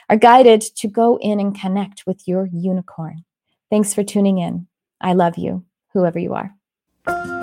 are 0.10 0.18
guided 0.18 0.62
to 0.62 0.88
go 0.88 1.18
in 1.22 1.40
and 1.40 1.58
connect 1.58 2.06
with 2.06 2.28
your 2.28 2.50
unicorn. 2.52 3.24
Thanks 3.70 3.94
for 3.94 4.04
tuning 4.04 4.38
in. 4.38 4.68
I 5.00 5.14
love 5.14 5.38
you, 5.38 5.66
whoever 5.94 6.20
you 6.20 6.34
are. 6.34 7.41